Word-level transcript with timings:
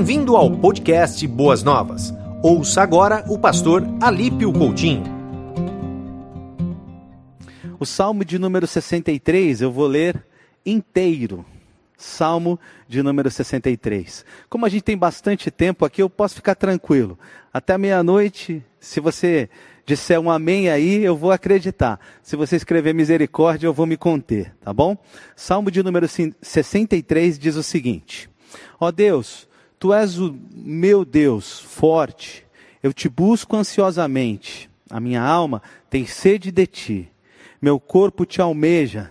Bem-vindo 0.00 0.34
ao 0.34 0.50
podcast 0.50 1.26
Boas 1.26 1.62
Novas. 1.62 2.10
Ouça 2.42 2.80
agora 2.80 3.22
o 3.28 3.38
pastor 3.38 3.84
Alípio 4.00 4.50
Coutinho. 4.50 5.04
O 7.78 7.84
Salmo 7.84 8.24
de 8.24 8.38
número 8.38 8.66
63 8.66 9.60
eu 9.60 9.70
vou 9.70 9.86
ler 9.86 10.24
inteiro. 10.64 11.44
Salmo 11.98 12.58
de 12.88 13.02
número 13.02 13.30
63. 13.30 14.24
Como 14.48 14.64
a 14.64 14.70
gente 14.70 14.84
tem 14.84 14.96
bastante 14.96 15.50
tempo 15.50 15.84
aqui, 15.84 16.00
eu 16.00 16.08
posso 16.08 16.36
ficar 16.36 16.54
tranquilo. 16.54 17.18
Até 17.52 17.76
meia-noite, 17.76 18.64
se 18.80 19.00
você 19.00 19.50
disser 19.84 20.18
um 20.18 20.30
amém 20.30 20.70
aí, 20.70 21.04
eu 21.04 21.14
vou 21.14 21.30
acreditar. 21.30 22.00
Se 22.22 22.36
você 22.36 22.56
escrever 22.56 22.94
misericórdia, 22.94 23.66
eu 23.66 23.74
vou 23.74 23.84
me 23.84 23.98
conter, 23.98 24.54
tá 24.62 24.72
bom? 24.72 24.96
Salmo 25.36 25.70
de 25.70 25.82
número 25.82 26.08
63 26.08 27.38
diz 27.38 27.54
o 27.54 27.62
seguinte: 27.62 28.30
Ó 28.80 28.86
oh 28.86 28.92
Deus, 28.92 29.49
tu 29.80 29.94
és 29.94 30.18
o 30.18 30.38
meu 30.52 31.06
Deus 31.06 31.58
forte, 31.58 32.46
eu 32.82 32.92
te 32.92 33.08
busco 33.08 33.56
ansiosamente, 33.56 34.68
a 34.90 35.00
minha 35.00 35.22
alma 35.22 35.62
tem 35.88 36.04
sede 36.04 36.52
de 36.52 36.66
ti, 36.66 37.08
meu 37.62 37.80
corpo 37.80 38.26
te 38.26 38.42
almeja 38.42 39.10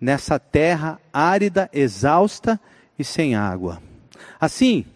nessa 0.00 0.38
terra 0.38 0.98
árida, 1.12 1.68
exausta 1.70 2.58
e 2.98 3.04
sem 3.04 3.34
água. 3.34 3.82
Assim, 4.40 4.86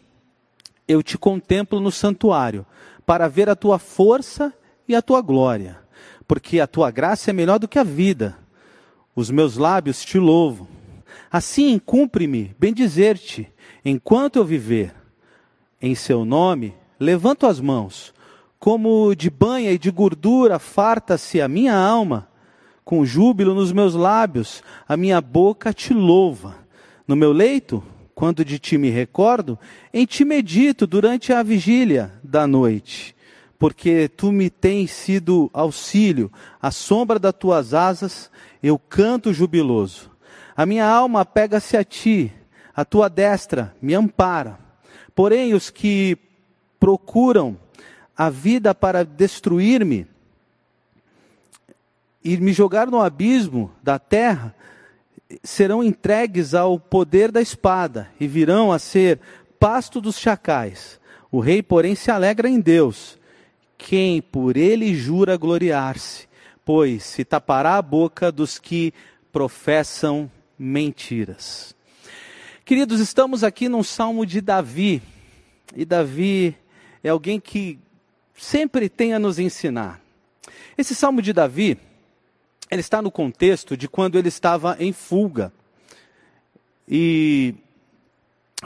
eu 0.88 1.02
te 1.02 1.18
contemplo 1.18 1.80
no 1.80 1.92
santuário, 1.92 2.64
para 3.04 3.28
ver 3.28 3.50
a 3.50 3.56
tua 3.56 3.78
força 3.78 4.54
e 4.88 4.94
a 4.94 5.02
tua 5.02 5.20
glória, 5.20 5.78
porque 6.26 6.60
a 6.60 6.66
tua 6.66 6.90
graça 6.90 7.30
é 7.30 7.32
melhor 7.32 7.58
do 7.58 7.68
que 7.68 7.78
a 7.78 7.84
vida. 7.84 8.38
Os 9.14 9.30
meus 9.30 9.58
lábios 9.58 10.02
te 10.02 10.18
louvam. 10.18 10.66
Assim, 11.30 11.78
cumpre-me 11.78 12.54
bendizer-te 12.58 13.52
enquanto 13.84 14.36
eu 14.36 14.44
viver. 14.44 14.99
Em 15.82 15.94
seu 15.94 16.26
nome, 16.26 16.74
levanto 16.98 17.46
as 17.46 17.58
mãos, 17.58 18.12
como 18.58 19.14
de 19.14 19.30
banha 19.30 19.72
e 19.72 19.78
de 19.78 19.90
gordura 19.90 20.58
farta-se 20.58 21.40
a 21.40 21.48
minha 21.48 21.74
alma, 21.74 22.28
com 22.84 23.02
júbilo 23.06 23.54
nos 23.54 23.72
meus 23.72 23.94
lábios, 23.94 24.62
a 24.86 24.94
minha 24.94 25.20
boca 25.22 25.72
te 25.72 25.94
louva. 25.94 26.56
No 27.08 27.16
meu 27.16 27.32
leito, 27.32 27.82
quando 28.14 28.44
de 28.44 28.58
ti 28.58 28.76
me 28.76 28.90
recordo, 28.90 29.58
em 29.94 30.04
ti 30.04 30.22
medito 30.22 30.86
durante 30.86 31.32
a 31.32 31.42
vigília 31.42 32.12
da 32.22 32.46
noite, 32.46 33.16
porque 33.58 34.06
tu 34.08 34.30
me 34.30 34.50
tens 34.50 34.90
sido 34.90 35.48
auxílio, 35.54 36.30
à 36.60 36.70
sombra 36.70 37.18
das 37.18 37.32
tuas 37.32 37.72
asas 37.72 38.30
eu 38.62 38.78
canto 38.78 39.32
jubiloso. 39.32 40.10
A 40.54 40.66
minha 40.66 40.86
alma 40.86 41.24
pega-se 41.24 41.78
a 41.78 41.82
ti, 41.82 42.30
a 42.76 42.84
tua 42.84 43.08
destra 43.08 43.74
me 43.80 43.94
ampara. 43.94 44.69
Porém, 45.20 45.52
os 45.52 45.68
que 45.68 46.16
procuram 46.78 47.54
a 48.16 48.30
vida 48.30 48.74
para 48.74 49.04
destruir-me 49.04 50.06
e 52.24 52.38
me 52.38 52.54
jogar 52.54 52.86
no 52.86 53.02
abismo 53.02 53.70
da 53.82 53.98
terra, 53.98 54.54
serão 55.42 55.84
entregues 55.84 56.54
ao 56.54 56.80
poder 56.80 57.30
da 57.30 57.42
espada 57.42 58.10
e 58.18 58.26
virão 58.26 58.72
a 58.72 58.78
ser 58.78 59.20
pasto 59.58 60.00
dos 60.00 60.18
chacais. 60.18 60.98
O 61.30 61.38
rei, 61.38 61.62
porém, 61.62 61.94
se 61.94 62.10
alegra 62.10 62.48
em 62.48 62.58
Deus, 62.58 63.18
quem 63.76 64.22
por 64.22 64.56
ele 64.56 64.94
jura 64.94 65.36
gloriar-se, 65.36 66.26
pois 66.64 67.02
se 67.02 67.26
tapará 67.26 67.76
a 67.76 67.82
boca 67.82 68.32
dos 68.32 68.58
que 68.58 68.94
professam 69.30 70.30
mentiras. 70.58 71.78
Queridos, 72.64 73.00
estamos 73.00 73.42
aqui 73.42 73.68
num 73.68 73.82
salmo 73.82 74.24
de 74.24 74.40
Davi, 74.40 75.02
e 75.74 75.84
Davi 75.84 76.56
é 77.02 77.08
alguém 77.08 77.40
que 77.40 77.78
sempre 78.34 78.88
tem 78.88 79.12
a 79.12 79.18
nos 79.18 79.38
ensinar. 79.38 80.00
Esse 80.78 80.94
salmo 80.94 81.20
de 81.20 81.32
Davi, 81.32 81.78
ele 82.70 82.80
está 82.80 83.02
no 83.02 83.10
contexto 83.10 83.76
de 83.76 83.88
quando 83.88 84.16
ele 84.16 84.28
estava 84.28 84.76
em 84.78 84.92
fuga 84.92 85.52
e 86.88 87.54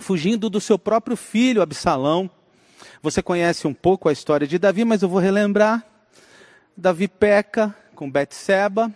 fugindo 0.01 0.51
do 0.51 0.61
seu 0.61 0.79
próprio 0.79 1.17
filho 1.17 1.63
Absalão. 1.63 2.31
Você 3.01 3.23
conhece 3.23 3.67
um 3.67 3.75
pouco 3.75 4.09
a 4.09 4.13
história 4.13 4.47
de 4.47 4.59
Davi, 4.59 4.85
mas 4.85 5.03
eu 5.03 5.09
vou 5.09 5.21
relembrar. 5.21 5.85
Davi 6.77 7.09
peca 7.09 7.75
com 7.95 8.11
Betseba, 8.11 8.93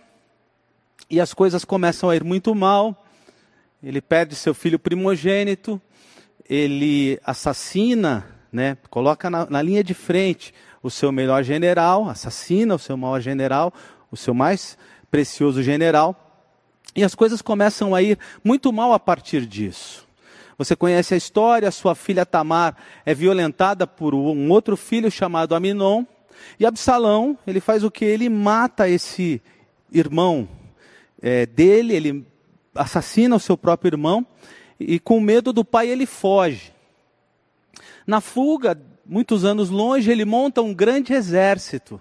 e 1.09 1.19
as 1.19 1.33
coisas 1.33 1.65
começam 1.65 2.09
a 2.09 2.15
ir 2.15 2.23
muito 2.23 2.53
mal. 2.53 3.05
Ele 3.81 4.01
perde 4.01 4.35
seu 4.35 4.53
filho 4.53 4.77
primogênito, 4.77 5.81
ele 6.49 7.17
assassina, 7.23 8.27
né, 8.51 8.77
coloca 8.89 9.29
na, 9.29 9.49
na 9.49 9.61
linha 9.61 9.83
de 9.83 9.93
frente 9.93 10.53
o 10.83 10.89
seu 10.89 11.11
melhor 11.11 11.43
general, 11.43 12.09
assassina 12.09 12.75
o 12.75 12.79
seu 12.79 12.97
maior 12.97 13.21
general, 13.21 13.73
o 14.11 14.17
seu 14.17 14.33
mais 14.33 14.77
precioso 15.09 15.63
general, 15.63 16.43
e 16.93 17.03
as 17.03 17.15
coisas 17.15 17.41
começam 17.41 17.95
a 17.95 18.01
ir 18.01 18.19
muito 18.43 18.73
mal 18.73 18.91
a 18.91 18.99
partir 18.99 19.45
disso. 19.45 20.05
Você 20.57 20.75
conhece 20.75 21.13
a 21.13 21.17
história, 21.17 21.71
sua 21.71 21.95
filha 21.95 22.25
Tamar 22.25 22.75
é 23.05 23.13
violentada 23.13 23.87
por 23.87 24.13
um 24.13 24.49
outro 24.49 24.75
filho 24.75 25.09
chamado 25.09 25.55
Aminon, 25.55 26.03
e 26.59 26.65
Absalão, 26.65 27.37
ele 27.47 27.61
faz 27.61 27.83
o 27.83 27.91
que? 27.91 28.03
Ele 28.03 28.27
mata 28.27 28.89
esse 28.89 29.41
irmão 29.89 30.49
é, 31.21 31.45
dele, 31.45 31.95
ele 31.95 32.25
assassina 32.73 33.35
o 33.35 33.39
seu 33.39 33.57
próprio 33.57 33.89
irmão 33.89 34.25
e 34.79 34.99
com 34.99 35.19
medo 35.19 35.51
do 35.51 35.65
pai 35.65 35.89
ele 35.89 36.05
foge. 36.05 36.73
Na 38.07 38.21
fuga, 38.21 38.79
muitos 39.05 39.43
anos 39.43 39.69
longe, 39.69 40.09
ele 40.09 40.25
monta 40.25 40.61
um 40.61 40.73
grande 40.73 41.13
exército, 41.13 41.99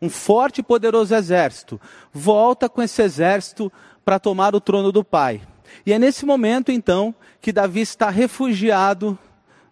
um 0.00 0.10
forte 0.10 0.58
e 0.58 0.62
poderoso 0.62 1.14
exército. 1.14 1.80
Volta 2.12 2.68
com 2.68 2.82
esse 2.82 3.02
exército 3.02 3.72
para 4.04 4.18
tomar 4.18 4.54
o 4.54 4.60
trono 4.60 4.92
do 4.92 5.04
pai. 5.04 5.40
E 5.84 5.92
é 5.92 5.98
nesse 5.98 6.26
momento 6.26 6.70
então 6.70 7.14
que 7.40 7.52
Davi 7.52 7.80
está 7.80 8.10
refugiado 8.10 9.18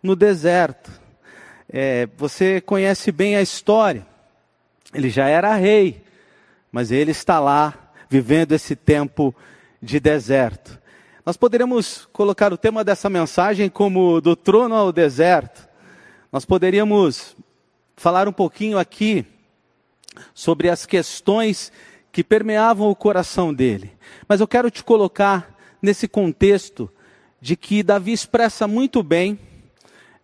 no 0.02 0.14
deserto. 0.16 0.90
É, 1.68 2.08
você 2.16 2.60
conhece 2.60 3.12
bem 3.12 3.36
a 3.36 3.42
história. 3.42 4.06
Ele 4.94 5.10
já 5.10 5.28
era 5.28 5.54
rei, 5.54 6.02
mas 6.72 6.90
ele 6.90 7.10
está 7.10 7.38
lá 7.38 7.92
vivendo 8.08 8.52
esse 8.52 8.74
tempo 8.74 9.34
de 9.80 10.00
deserto. 10.00 10.78
Nós 11.24 11.36
poderíamos 11.36 12.08
colocar 12.12 12.52
o 12.52 12.56
tema 12.56 12.82
dessa 12.82 13.10
mensagem 13.10 13.68
como 13.68 14.20
do 14.20 14.34
trono 14.34 14.74
ao 14.74 14.92
deserto. 14.92 15.68
Nós 16.32 16.44
poderíamos 16.44 17.36
falar 17.96 18.28
um 18.28 18.32
pouquinho 18.32 18.78
aqui 18.78 19.26
sobre 20.34 20.70
as 20.70 20.86
questões 20.86 21.70
que 22.10 22.24
permeavam 22.24 22.88
o 22.88 22.96
coração 22.96 23.52
dele. 23.52 23.92
Mas 24.26 24.40
eu 24.40 24.48
quero 24.48 24.70
te 24.70 24.82
colocar 24.82 25.54
nesse 25.82 26.08
contexto 26.08 26.90
de 27.40 27.56
que 27.56 27.82
Davi 27.82 28.12
expressa 28.12 28.66
muito 28.66 29.02
bem 29.02 29.38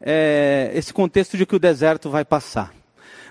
é, 0.01 0.71
esse 0.75 0.93
contexto 0.93 1.37
de 1.37 1.47
que 1.47 1.55
o 1.55 1.59
deserto 1.59 2.11
vai 2.11 2.25
passar. 2.25 2.75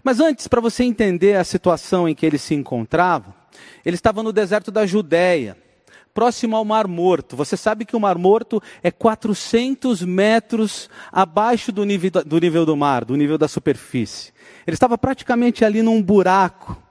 Mas 0.03 0.19
antes, 0.19 0.47
para 0.47 0.61
você 0.61 0.83
entender 0.83 1.37
a 1.37 1.43
situação 1.43 2.07
em 2.07 2.15
que 2.15 2.25
ele 2.25 2.37
se 2.37 2.53
encontrava, 2.53 3.35
ele 3.85 3.95
estava 3.95 4.23
no 4.23 4.33
deserto 4.33 4.71
da 4.71 4.85
Judéia, 4.85 5.57
próximo 6.13 6.55
ao 6.55 6.63
Mar 6.63 6.87
Morto. 6.87 7.35
Você 7.35 7.57
sabe 7.57 7.85
que 7.85 7.95
o 7.95 7.99
Mar 7.99 8.17
Morto 8.17 8.61
é 8.81 8.91
400 8.91 10.03
metros 10.03 10.89
abaixo 11.11 11.71
do 11.71 11.83
nível, 11.83 12.11
do 12.25 12.39
nível 12.39 12.65
do 12.65 12.77
mar, 12.77 13.03
do 13.03 13.15
nível 13.15 13.37
da 13.37 13.47
superfície. 13.47 14.31
Ele 14.65 14.75
estava 14.75 14.97
praticamente 14.97 15.65
ali 15.65 15.81
num 15.81 16.01
buraco. 16.01 16.81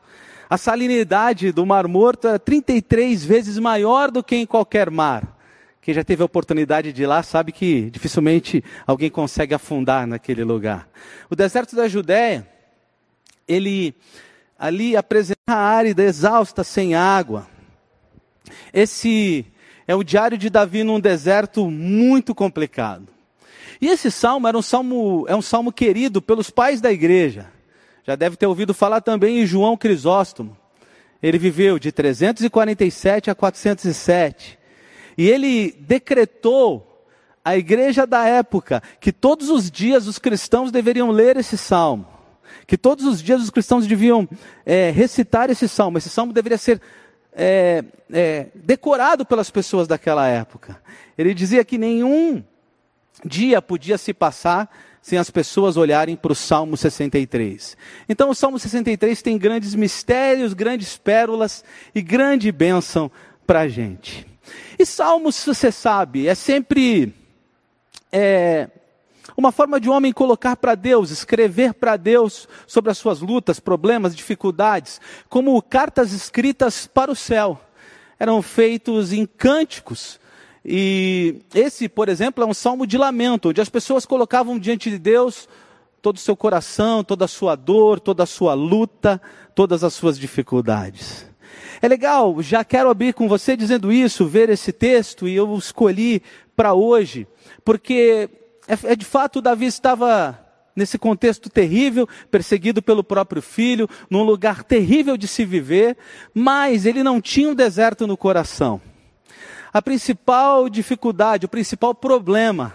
A 0.50 0.58
salinidade 0.58 1.52
do 1.52 1.64
Mar 1.64 1.86
Morto 1.88 2.28
é 2.28 2.38
33 2.38 3.24
vezes 3.24 3.58
maior 3.58 4.10
do 4.10 4.22
que 4.22 4.36
em 4.36 4.44
qualquer 4.44 4.90
mar. 4.90 5.38
Quem 5.80 5.94
já 5.94 6.04
teve 6.04 6.22
a 6.22 6.26
oportunidade 6.26 6.92
de 6.92 7.02
ir 7.02 7.06
lá 7.06 7.22
sabe 7.22 7.50
que 7.50 7.90
dificilmente 7.90 8.62
alguém 8.86 9.10
consegue 9.10 9.54
afundar 9.54 10.06
naquele 10.06 10.44
lugar. 10.44 10.88
O 11.28 11.34
deserto 11.34 11.74
da 11.74 11.88
Judéia, 11.88 12.46
ele 13.48 13.94
ali 14.56 14.96
apresenta 14.96 15.40
a 15.48 15.56
árida, 15.56 16.04
exausta, 16.04 16.62
sem 16.62 16.94
água. 16.94 17.48
Esse 18.72 19.46
é 19.86 19.94
o 19.94 20.02
diário 20.02 20.38
de 20.38 20.48
Davi 20.48 20.84
num 20.84 21.00
deserto 21.00 21.70
muito 21.70 22.34
complicado. 22.34 23.08
E 23.80 23.88
esse 23.88 24.10
salmo 24.10 24.46
era 24.46 24.56
um 24.56 24.62
salmo, 24.62 25.24
é 25.28 25.34
um 25.34 25.42
salmo 25.42 25.72
querido 25.72 26.22
pelos 26.22 26.50
pais 26.50 26.80
da 26.80 26.92
igreja. 26.92 27.46
Já 28.04 28.16
deve 28.16 28.36
ter 28.36 28.46
ouvido 28.46 28.72
falar 28.72 29.00
também 29.00 29.40
em 29.40 29.46
João 29.46 29.76
Crisóstomo. 29.76 30.56
Ele 31.22 31.38
viveu 31.38 31.78
de 31.78 31.92
347 31.92 33.30
a 33.30 33.34
407. 33.34 34.58
E 35.16 35.28
ele 35.28 35.72
decretou 35.80 37.06
à 37.44 37.56
igreja 37.56 38.06
da 38.06 38.26
época 38.26 38.82
que 39.00 39.12
todos 39.12 39.50
os 39.50 39.70
dias 39.70 40.06
os 40.06 40.18
cristãos 40.18 40.70
deveriam 40.70 41.10
ler 41.10 41.36
esse 41.36 41.58
salmo 41.58 42.12
que 42.66 42.76
todos 42.76 43.04
os 43.04 43.22
dias 43.22 43.42
os 43.42 43.50
cristãos 43.50 43.86
deviam 43.86 44.28
é, 44.64 44.90
recitar 44.90 45.50
esse 45.50 45.68
salmo. 45.68 45.98
Esse 45.98 46.08
salmo 46.08 46.32
deveria 46.32 46.58
ser 46.58 46.80
é, 47.34 47.84
é, 48.12 48.46
decorado 48.54 49.24
pelas 49.24 49.50
pessoas 49.50 49.88
daquela 49.88 50.28
época. 50.28 50.80
Ele 51.16 51.34
dizia 51.34 51.64
que 51.64 51.78
nenhum 51.78 52.42
dia 53.24 53.62
podia 53.62 53.96
se 53.98 54.12
passar 54.12 54.70
sem 55.00 55.18
as 55.18 55.30
pessoas 55.30 55.76
olharem 55.76 56.14
para 56.14 56.32
o 56.32 56.36
Salmo 56.36 56.76
63. 56.76 57.76
Então, 58.08 58.30
o 58.30 58.34
Salmo 58.34 58.58
63 58.58 59.20
tem 59.20 59.36
grandes 59.36 59.74
mistérios, 59.74 60.54
grandes 60.54 60.96
pérolas 60.96 61.64
e 61.94 62.00
grande 62.00 62.52
bênção 62.52 63.10
para 63.46 63.60
a 63.60 63.68
gente. 63.68 64.26
E 64.78 64.86
Salmos, 64.86 65.44
você 65.44 65.72
sabe, 65.72 66.28
é 66.28 66.34
sempre 66.34 67.12
é, 68.12 68.68
uma 69.36 69.52
forma 69.52 69.80
de 69.80 69.88
um 69.88 69.92
homem 69.92 70.12
colocar 70.12 70.56
para 70.56 70.74
Deus, 70.74 71.10
escrever 71.10 71.74
para 71.74 71.96
Deus 71.96 72.48
sobre 72.66 72.90
as 72.90 72.98
suas 72.98 73.20
lutas, 73.20 73.60
problemas, 73.60 74.16
dificuldades, 74.16 75.00
como 75.28 75.60
cartas 75.62 76.12
escritas 76.12 76.86
para 76.86 77.10
o 77.10 77.16
céu. 77.16 77.60
Eram 78.18 78.40
feitos 78.42 79.12
em 79.12 79.26
cânticos, 79.26 80.20
e 80.64 81.40
esse, 81.54 81.88
por 81.88 82.08
exemplo, 82.08 82.44
é 82.44 82.46
um 82.46 82.54
salmo 82.54 82.86
de 82.86 82.96
lamento, 82.96 83.48
onde 83.48 83.60
as 83.60 83.68
pessoas 83.68 84.06
colocavam 84.06 84.58
diante 84.58 84.90
de 84.90 84.98
Deus 84.98 85.48
todo 86.00 86.16
o 86.16 86.20
seu 86.20 86.36
coração, 86.36 87.02
toda 87.02 87.24
a 87.24 87.28
sua 87.28 87.56
dor, 87.56 88.00
toda 88.00 88.24
a 88.24 88.26
sua 88.26 88.54
luta, 88.54 89.20
todas 89.54 89.82
as 89.84 89.94
suas 89.94 90.18
dificuldades. 90.18 91.26
É 91.80 91.88
legal, 91.88 92.40
já 92.42 92.64
quero 92.64 92.90
abrir 92.90 93.12
com 93.12 93.28
você 93.28 93.56
dizendo 93.56 93.92
isso, 93.92 94.26
ver 94.26 94.50
esse 94.50 94.72
texto, 94.72 95.26
e 95.26 95.34
eu 95.34 95.56
escolhi 95.56 96.22
para 96.54 96.74
hoje, 96.74 97.26
porque 97.64 98.28
é, 98.66 98.92
é 98.92 98.96
de 98.96 99.04
fato 99.04 99.40
Davi 99.40 99.66
estava 99.66 100.38
nesse 100.74 100.98
contexto 100.98 101.50
terrível, 101.50 102.08
perseguido 102.30 102.82
pelo 102.82 103.04
próprio 103.04 103.42
filho, 103.42 103.88
num 104.08 104.22
lugar 104.22 104.64
terrível 104.64 105.16
de 105.16 105.28
se 105.28 105.44
viver, 105.44 105.96
mas 106.34 106.86
ele 106.86 107.02
não 107.02 107.20
tinha 107.20 107.50
um 107.50 107.54
deserto 107.54 108.06
no 108.06 108.16
coração. 108.16 108.80
A 109.72 109.80
principal 109.80 110.68
dificuldade, 110.68 111.46
o 111.46 111.48
principal 111.48 111.94
problema, 111.94 112.74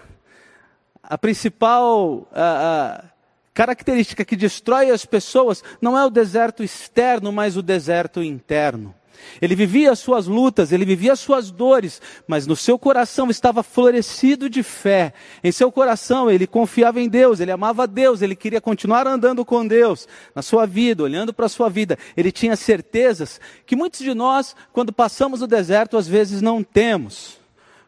a 1.02 1.18
principal 1.18 2.28
a, 2.32 3.04
a 3.04 3.18
característica 3.54 4.24
que 4.24 4.36
destrói 4.36 4.92
as 4.92 5.06
pessoas 5.06 5.64
não 5.82 5.98
é 5.98 6.06
o 6.06 6.12
deserto 6.12 6.64
externo, 6.64 7.32
mas 7.32 7.58
o 7.58 7.64
deserto 7.64 8.22
interno. 8.22 8.94
Ele 9.42 9.56
vivia 9.56 9.92
as 9.92 10.00
suas 10.00 10.28
lutas, 10.28 10.72
ele 10.72 10.86
vivia 10.86 11.14
as 11.14 11.20
suas 11.20 11.52
dores, 11.52 12.02
mas 12.28 12.48
no 12.48 12.56
seu 12.56 12.78
coração 12.78 13.30
estava 13.30 13.64
florescido 13.64 14.50
de 14.50 14.64
fé. 14.64 15.14
Em 15.44 15.52
seu 15.52 15.72
coração 15.72 16.30
ele 16.30 16.48
confiava 16.48 17.00
em 17.00 17.08
Deus, 17.08 17.40
ele 17.40 17.52
amava 17.52 17.88
Deus, 17.88 18.22
ele 18.22 18.36
queria 18.36 18.62
continuar 18.62 19.08
andando 19.08 19.46
com 19.46 19.66
Deus 19.66 20.08
na 20.34 20.42
sua 20.42 20.66
vida, 20.66 21.04
olhando 21.04 21.34
para 21.34 21.46
a 21.46 21.50
sua 21.50 21.70
vida. 21.70 21.98
Ele 22.16 22.32
tinha 22.32 22.56
certezas 22.56 23.40
que 23.66 23.76
muitos 23.76 24.00
de 24.00 24.14
nós, 24.14 24.56
quando 24.74 24.92
passamos 24.92 25.42
o 25.42 25.48
deserto, 25.48 25.98
às 25.98 26.08
vezes 26.08 26.42
não 26.42 26.64
temos. 26.64 27.38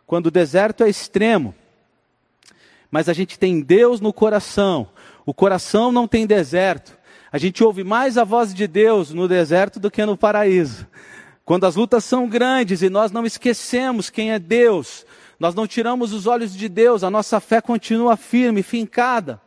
Quando 0.06 0.28
o 0.28 0.32
deserto 0.32 0.84
é 0.84 0.90
extremo, 0.90 1.54
mas 2.92 3.08
a 3.08 3.14
gente 3.14 3.38
tem 3.38 3.62
Deus 3.62 4.02
no 4.02 4.12
coração. 4.12 4.90
O 5.26 5.34
coração 5.34 5.92
não 5.92 6.08
tem 6.08 6.26
deserto. 6.26 6.98
A 7.32 7.38
gente 7.38 7.64
ouve 7.64 7.84
mais 7.84 8.18
a 8.18 8.24
voz 8.24 8.54
de 8.54 8.66
Deus 8.66 9.14
no 9.14 9.28
deserto 9.28 9.80
do 9.80 9.92
que 9.92 10.04
no 10.04 10.18
paraíso. 10.18 10.88
Quando 11.50 11.64
as 11.64 11.76
lutas 11.76 12.06
são 12.06 12.30
grandes 12.30 12.84
e 12.84 12.92
nós 12.92 13.12
não 13.12 13.26
esquecemos 13.26 14.12
quem 14.12 14.32
é 14.32 14.38
Deus, 14.38 15.04
nós 15.40 15.56
não 15.56 15.66
tiramos 15.66 16.14
os 16.14 16.28
olhos 16.28 16.56
de 16.56 16.70
Deus, 16.70 17.04
a 17.04 17.10
nossa 17.10 17.40
fé 17.40 17.60
continua 17.60 18.16
firme, 18.16 18.62
fincada. 18.62 19.42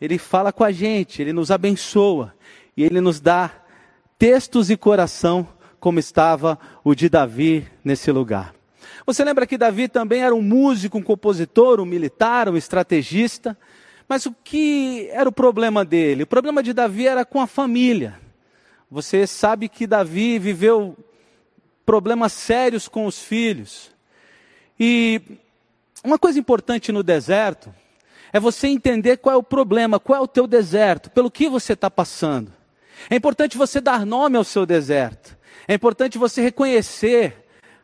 Ele 0.00 0.16
fala 0.16 0.50
com 0.50 0.64
a 0.64 0.72
gente, 0.72 1.20
ele 1.20 1.30
nos 1.30 1.50
abençoa 1.50 2.34
e 2.74 2.82
ele 2.82 3.02
nos 3.02 3.20
dá 3.20 3.50
textos 4.18 4.70
e 4.70 4.78
coração 4.78 5.46
como 5.78 5.98
estava 5.98 6.58
o 6.82 6.94
de 6.94 7.10
Davi 7.10 7.68
nesse 7.84 8.10
lugar. 8.10 8.54
Você 9.04 9.22
lembra 9.22 9.46
que 9.46 9.58
Davi 9.58 9.88
também 9.88 10.22
era 10.22 10.34
um 10.34 10.40
músico, 10.40 10.96
um 10.96 11.02
compositor, 11.02 11.80
um 11.80 11.84
militar, 11.84 12.48
um 12.48 12.56
estrategista? 12.56 13.58
Mas 14.08 14.24
o 14.24 14.34
que 14.42 15.06
era 15.10 15.28
o 15.28 15.32
problema 15.32 15.84
dele? 15.84 16.22
O 16.22 16.26
problema 16.26 16.62
de 16.62 16.72
Davi 16.72 17.06
era 17.06 17.26
com 17.26 17.42
a 17.42 17.46
família. 17.46 18.18
Você 18.90 19.26
sabe 19.26 19.68
que 19.68 19.86
Davi 19.86 20.38
viveu 20.38 20.96
problemas 21.84 22.32
sérios 22.32 22.88
com 22.88 23.06
os 23.06 23.20
filhos. 23.20 23.90
E 24.78 25.20
uma 26.04 26.18
coisa 26.18 26.38
importante 26.38 26.90
no 26.90 27.02
deserto 27.02 27.72
é 28.32 28.40
você 28.40 28.66
entender 28.66 29.18
qual 29.18 29.34
é 29.34 29.38
o 29.38 29.42
problema, 29.42 30.00
qual 30.00 30.18
é 30.18 30.22
o 30.22 30.28
teu 30.28 30.46
deserto, 30.46 31.10
pelo 31.10 31.30
que 31.30 31.48
você 31.48 31.74
está 31.74 31.90
passando. 31.90 32.52
É 33.10 33.16
importante 33.16 33.58
você 33.58 33.80
dar 33.80 34.06
nome 34.06 34.36
ao 34.36 34.44
seu 34.44 34.64
deserto. 34.64 35.36
É 35.68 35.74
importante 35.74 36.18
você 36.18 36.40
reconhecer 36.40 37.36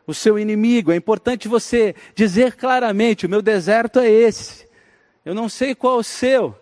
o 0.07 0.13
seu 0.13 0.39
inimigo. 0.39 0.91
É 0.91 0.95
importante 0.95 1.47
você 1.47 1.95
dizer 2.15 2.55
claramente: 2.55 3.25
o 3.25 3.29
meu 3.29 3.41
deserto 3.41 3.99
é 3.99 4.09
esse. 4.09 4.67
Eu 5.23 5.35
não 5.35 5.47
sei 5.47 5.75
qual 5.75 5.97
é 5.97 5.99
o 5.99 6.03
seu, 6.03 6.55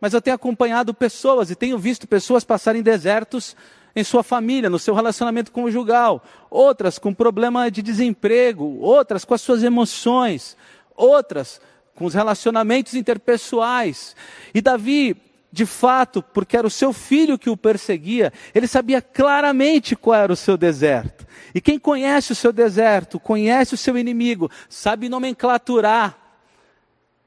mas 0.00 0.14
eu 0.14 0.22
tenho 0.22 0.36
acompanhado 0.36 0.94
pessoas 0.94 1.50
e 1.50 1.54
tenho 1.54 1.78
visto 1.78 2.06
pessoas 2.08 2.44
passarem 2.44 2.82
desertos 2.82 3.56
em 3.94 4.02
sua 4.02 4.22
família, 4.22 4.68
no 4.68 4.78
seu 4.78 4.94
relacionamento 4.94 5.52
conjugal, 5.52 6.22
outras 6.50 6.98
com 6.98 7.14
problema 7.14 7.70
de 7.70 7.82
desemprego, 7.82 8.78
outras 8.80 9.24
com 9.24 9.34
as 9.34 9.40
suas 9.40 9.62
emoções, 9.62 10.56
outras 10.96 11.60
com 11.94 12.04
os 12.04 12.14
relacionamentos 12.14 12.94
interpessoais. 12.94 14.16
E 14.52 14.60
Davi, 14.60 15.16
de 15.52 15.64
fato, 15.64 16.22
porque 16.22 16.56
era 16.56 16.66
o 16.66 16.70
seu 16.70 16.92
filho 16.92 17.38
que 17.38 17.48
o 17.48 17.56
perseguia, 17.56 18.32
ele 18.52 18.66
sabia 18.66 19.00
claramente 19.00 19.94
qual 19.94 20.20
era 20.20 20.32
o 20.32 20.36
seu 20.36 20.56
deserto. 20.56 21.24
E 21.54 21.60
quem 21.60 21.78
conhece 21.78 22.32
o 22.32 22.34
seu 22.34 22.52
deserto, 22.52 23.20
conhece 23.20 23.74
o 23.74 23.78
seu 23.78 23.96
inimigo, 23.96 24.50
sabe 24.68 25.08
nomenclaturar, 25.08 26.18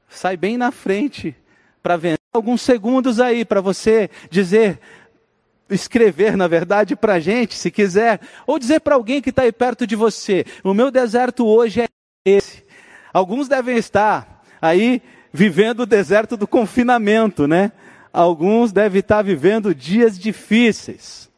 sai 0.08 0.36
bem 0.36 0.58
na 0.58 0.70
frente 0.70 1.34
para 1.82 1.96
vender 1.96 2.18
alguns 2.34 2.60
segundos 2.60 3.20
aí 3.20 3.44
para 3.44 3.62
você 3.62 4.10
dizer 4.30 4.78
escrever, 5.70 6.36
na 6.36 6.46
verdade, 6.48 6.96
para 6.96 7.14
a 7.14 7.20
gente, 7.20 7.56
se 7.56 7.70
quiser, 7.70 8.20
ou 8.46 8.58
dizer 8.58 8.80
para 8.80 8.94
alguém 8.94 9.20
que 9.20 9.30
está 9.30 9.42
aí 9.42 9.52
perto 9.52 9.86
de 9.86 9.96
você: 9.96 10.44
o 10.64 10.74
meu 10.74 10.90
deserto 10.90 11.46
hoje 11.46 11.82
é 11.82 11.86
esse. 12.24 12.64
Alguns 13.12 13.48
devem 13.48 13.76
estar 13.76 14.42
aí 14.60 15.02
vivendo 15.32 15.80
o 15.80 15.86
deserto 15.86 16.36
do 16.36 16.46
confinamento, 16.46 17.46
né? 17.46 17.72
Alguns 18.12 18.72
devem 18.72 19.00
estar 19.00 19.22
vivendo 19.22 19.74
dias 19.74 20.18
difíceis. 20.18 21.28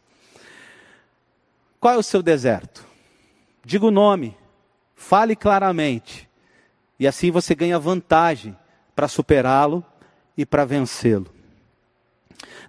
Qual 1.78 1.94
é 1.94 1.98
o 1.98 2.02
seu 2.02 2.22
deserto? 2.22 2.84
Diga 3.64 3.86
o 3.86 3.90
nome, 3.90 4.36
fale 4.94 5.34
claramente, 5.34 6.28
e 6.98 7.06
assim 7.06 7.30
você 7.30 7.54
ganha 7.54 7.78
vantagem 7.78 8.56
para 8.94 9.08
superá-lo 9.08 9.84
e 10.36 10.44
para 10.44 10.64
vencê-lo. 10.64 11.39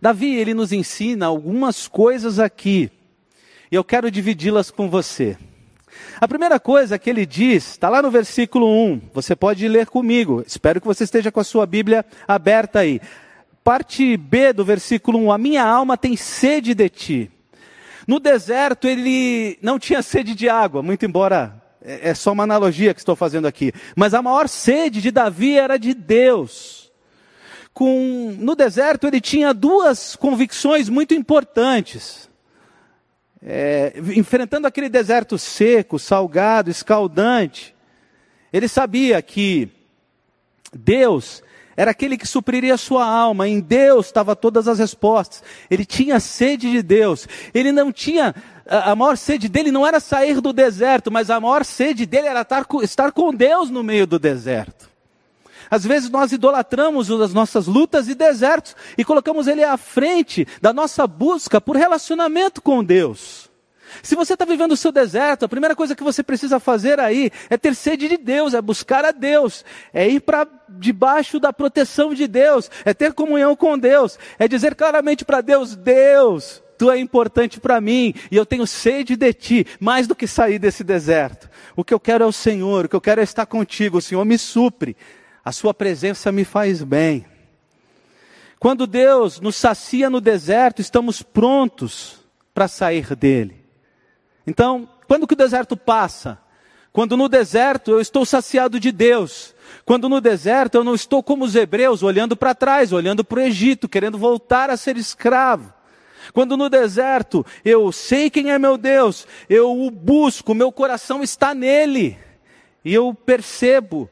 Davi, 0.02 0.36
ele 0.36 0.56
nos 0.56 0.72
ensina 0.72 1.28
algumas 1.28 1.88
coisas 1.88 2.40
aqui, 2.40 2.90
e 3.72 3.76
eu 3.76 3.84
quero 3.84 4.10
dividi-las 4.10 4.72
com 4.72 4.90
você. 4.90 5.38
A 6.20 6.28
primeira 6.28 6.60
coisa 6.60 6.98
que 6.98 7.08
ele 7.08 7.24
diz, 7.24 7.72
está 7.72 7.88
lá 7.88 8.02
no 8.02 8.10
versículo 8.10 8.68
1, 8.68 9.02
você 9.14 9.36
pode 9.36 9.68
ler 9.68 9.86
comigo, 9.86 10.44
espero 10.48 10.82
que 10.82 10.88
você 10.88 11.04
esteja 11.04 11.32
com 11.32 11.40
a 11.40 11.44
sua 11.44 11.68
Bíblia 11.68 12.04
aberta 12.28 12.80
aí. 12.80 13.00
Parte 13.64 14.18
B 14.18 14.52
do 14.54 14.66
versículo 14.66 15.20
1, 15.20 15.32
a 15.32 15.38
minha 15.38 15.64
alma 15.64 15.96
tem 15.96 16.18
sede 16.18 16.74
de 16.74 16.90
ti. 16.90 17.32
No 18.08 18.20
deserto 18.20 18.88
ele 18.88 19.60
não 19.62 19.78
tinha 19.78 20.02
sede 20.02 20.34
de 20.34 20.50
água, 20.50 20.82
muito 20.82 21.06
embora 21.06 21.62
é, 21.80 22.10
é 22.10 22.14
só 22.16 22.32
uma 22.32 22.44
analogia 22.44 22.92
que 22.92 23.02
estou 23.02 23.16
fazendo 23.16 23.46
aqui, 23.46 23.72
mas 23.96 24.16
a 24.16 24.22
maior 24.24 24.50
sede 24.50 25.00
de 25.00 25.12
Davi 25.12 25.60
era 25.60 25.78
de 25.78 25.94
Deus 25.94 26.91
com, 27.74 28.36
no 28.38 28.56
deserto 28.56 29.08
ele 29.08 29.22
tinha 29.22 29.54
duas 29.54 30.16
convicções 30.16 30.90
muito 30.90 31.14
importantes. 31.14 32.30
É, 33.44 33.94
enfrentando 34.16 34.68
aquele 34.68 34.88
deserto 34.88 35.38
seco, 35.38 35.98
salgado, 35.98 36.70
escaldante, 36.70 37.76
ele 38.54 38.68
sabia 38.68 39.20
que 39.22 39.68
Deus 40.72 41.42
era 41.76 41.90
aquele 41.90 42.18
que 42.18 42.28
supriria 42.28 42.76
a 42.76 42.78
sua 42.78 43.04
alma, 43.04 43.48
em 43.48 43.60
Deus 43.60 44.08
estava 44.08 44.36
todas 44.36 44.68
as 44.68 44.78
respostas. 44.78 45.42
Ele 45.70 45.86
tinha 45.86 46.20
sede 46.20 46.70
de 46.70 46.84
Deus. 46.84 47.28
Ele 47.54 47.72
não 47.72 47.92
tinha, 47.92 48.36
a 48.68 48.96
maior 48.96 49.18
sede 49.18 49.50
dele 49.50 49.72
não 49.72 49.88
era 49.88 50.00
sair 50.00 50.40
do 50.42 50.54
deserto, 50.54 51.10
mas 51.10 51.32
a 51.32 51.40
maior 51.40 51.66
sede 51.66 52.06
dele 52.06 52.28
era 52.28 52.42
estar, 52.42 52.68
estar 52.84 53.12
com 53.12 53.34
Deus 53.34 53.72
no 53.72 53.82
meio 53.84 54.06
do 54.06 54.20
deserto. 54.20 54.91
Às 55.72 55.86
vezes 55.86 56.10
nós 56.10 56.34
idolatramos 56.34 57.10
as 57.10 57.34
nossas 57.34 57.66
lutas 57.66 58.10
e 58.10 58.14
desertos 58.14 58.76
e 58.98 59.06
colocamos 59.06 59.48
ele 59.48 59.64
à 59.64 59.78
frente 59.78 60.46
da 60.62 60.74
nossa 60.74 61.08
busca 61.08 61.62
por 61.62 61.78
relacionamento 61.78 62.62
com 62.62 62.84
Deus. 62.84 63.50
Se 64.04 64.16
você 64.16 64.34
está 64.34 64.44
vivendo 64.44 64.74
o 64.74 64.78
seu 64.78 64.92
deserto, 64.92 65.46
a 65.46 65.50
primeira 65.50 65.76
coisa 65.76 65.96
que 65.96 66.04
você 66.04 66.22
precisa 66.22 66.60
fazer 66.60 67.00
aí 67.00 67.32
é 67.50 67.58
ter 67.58 67.74
sede 67.74 68.10
de 68.10 68.18
Deus, 68.18 68.54
é 68.54 68.62
buscar 68.62 69.06
a 69.06 69.12
Deus, 69.12 69.64
é 69.94 70.08
ir 70.10 70.20
para 70.20 70.48
debaixo 70.70 71.40
da 71.40 71.54
proteção 71.54 72.14
de 72.14 72.28
Deus, 72.28 72.70
é 72.84 72.94
ter 72.94 73.14
comunhão 73.14 73.56
com 73.56 73.78
Deus, 73.78 74.20
é 74.38 74.48
dizer 74.48 74.76
claramente 74.76 75.24
para 75.24 75.42
Deus: 75.42 75.76
Deus, 75.76 76.64
tu 76.78 76.92
é 76.92 76.98
importante 76.98 77.60
para 77.60 77.80
mim 77.80 78.14
e 78.30 78.36
eu 78.36 78.46
tenho 78.46 78.68
sede 78.68 79.16
de 79.16 79.34
ti, 79.34 79.68
mais 79.80 80.08
do 80.08 80.16
que 80.16 80.28
sair 80.28 80.60
desse 80.60 80.84
deserto. 80.84 81.50
O 81.76 81.84
que 81.84 81.94
eu 81.94 82.00
quero 82.00 82.24
é 82.24 82.28
o 82.28 82.32
Senhor, 82.32 82.86
o 82.86 82.90
que 82.90 82.96
eu 82.96 83.02
quero 83.02 83.22
é 83.22 83.24
estar 83.24 83.46
contigo, 83.46 83.98
o 83.98 84.02
Senhor 84.02 84.26
me 84.26 84.38
supre 84.38 84.96
A 85.44 85.52
Sua 85.52 85.74
presença 85.74 86.32
me 86.32 86.44
faz 86.44 86.84
bem. 86.84 87.26
Quando 88.60 88.86
Deus 88.86 89.40
nos 89.40 89.56
sacia 89.56 90.10
no 90.10 90.22
deserto, 90.22 90.82
estamos 90.82 91.24
prontos 91.24 92.20
para 92.54 92.68
sair 92.68 93.16
dele. 93.16 93.66
Então, 94.46 94.88
quando 95.08 95.26
que 95.26 95.34
o 95.34 95.38
deserto 95.38 95.76
passa? 95.76 96.38
Quando 96.94 97.16
no 97.16 97.30
deserto 97.30 97.92
eu 97.92 98.02
estou 98.02 98.26
saciado 98.26 98.80
de 98.80 98.92
Deus. 98.92 99.56
Quando 99.86 100.10
no 100.10 100.22
deserto 100.22 100.76
eu 100.76 100.84
não 100.84 100.94
estou 100.94 101.24
como 101.24 101.46
os 101.46 101.56
hebreus, 101.56 102.04
olhando 102.04 102.36
para 102.36 102.54
trás, 102.54 102.92
olhando 102.92 103.24
para 103.24 103.40
o 103.40 103.42
Egito, 103.42 103.90
querendo 103.90 104.18
voltar 104.18 104.70
a 104.70 104.78
ser 104.78 104.98
escravo. 104.98 105.74
Quando 106.34 106.56
no 106.56 106.70
deserto 106.70 107.46
eu 107.66 107.92
sei 107.92 108.30
quem 108.30 108.52
é 108.52 108.60
meu 108.60 108.78
Deus, 108.78 109.26
eu 109.50 109.72
o 109.82 109.90
busco, 109.90 110.54
meu 110.54 110.72
coração 110.72 111.24
está 111.24 111.56
nele. 111.56 112.18
E 112.84 112.94
eu 112.94 113.14
percebo 113.14 114.10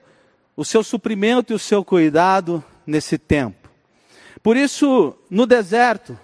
o 0.60 0.66
seu 0.66 0.84
suprimento 0.84 1.54
e 1.54 1.56
o 1.56 1.60
seu 1.60 1.86
cuidado 1.86 2.62
nesse 2.86 3.18
tempo. 3.18 3.70
Por 4.44 4.58
isso, 4.58 5.18
no 5.30 5.46
deserto, 5.46 6.20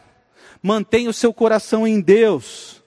mantenha 0.62 1.10
o 1.10 1.14
seu 1.14 1.34
coração 1.34 1.88
em 1.88 2.02
Deus, 2.02 2.84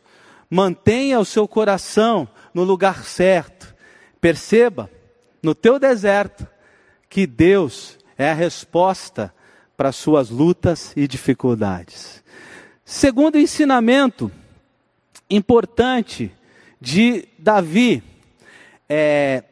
mantenha 0.51 1.19
o 1.19 1.25
seu 1.25 1.49
coração 1.49 2.29
no 2.53 2.65
lugar 2.65 3.03
certo. 3.03 3.75
Perceba, 4.21 4.91
no 5.43 5.55
teu 5.55 5.79
deserto, 5.79 6.47
que 7.09 7.27
Deus 7.27 7.99
é 8.19 8.31
a 8.31 8.35
resposta 8.35 9.35
para 9.75 9.89
as 9.89 9.97
suas 9.97 10.29
lutas 10.29 10.93
e 10.95 11.09
dificuldades. 11.09 12.23
Segundo 12.85 13.39
ensinamento 13.39 14.31
importante 15.31 16.31
de 16.79 17.27
Davi, 17.39 18.03
é, 18.87 19.45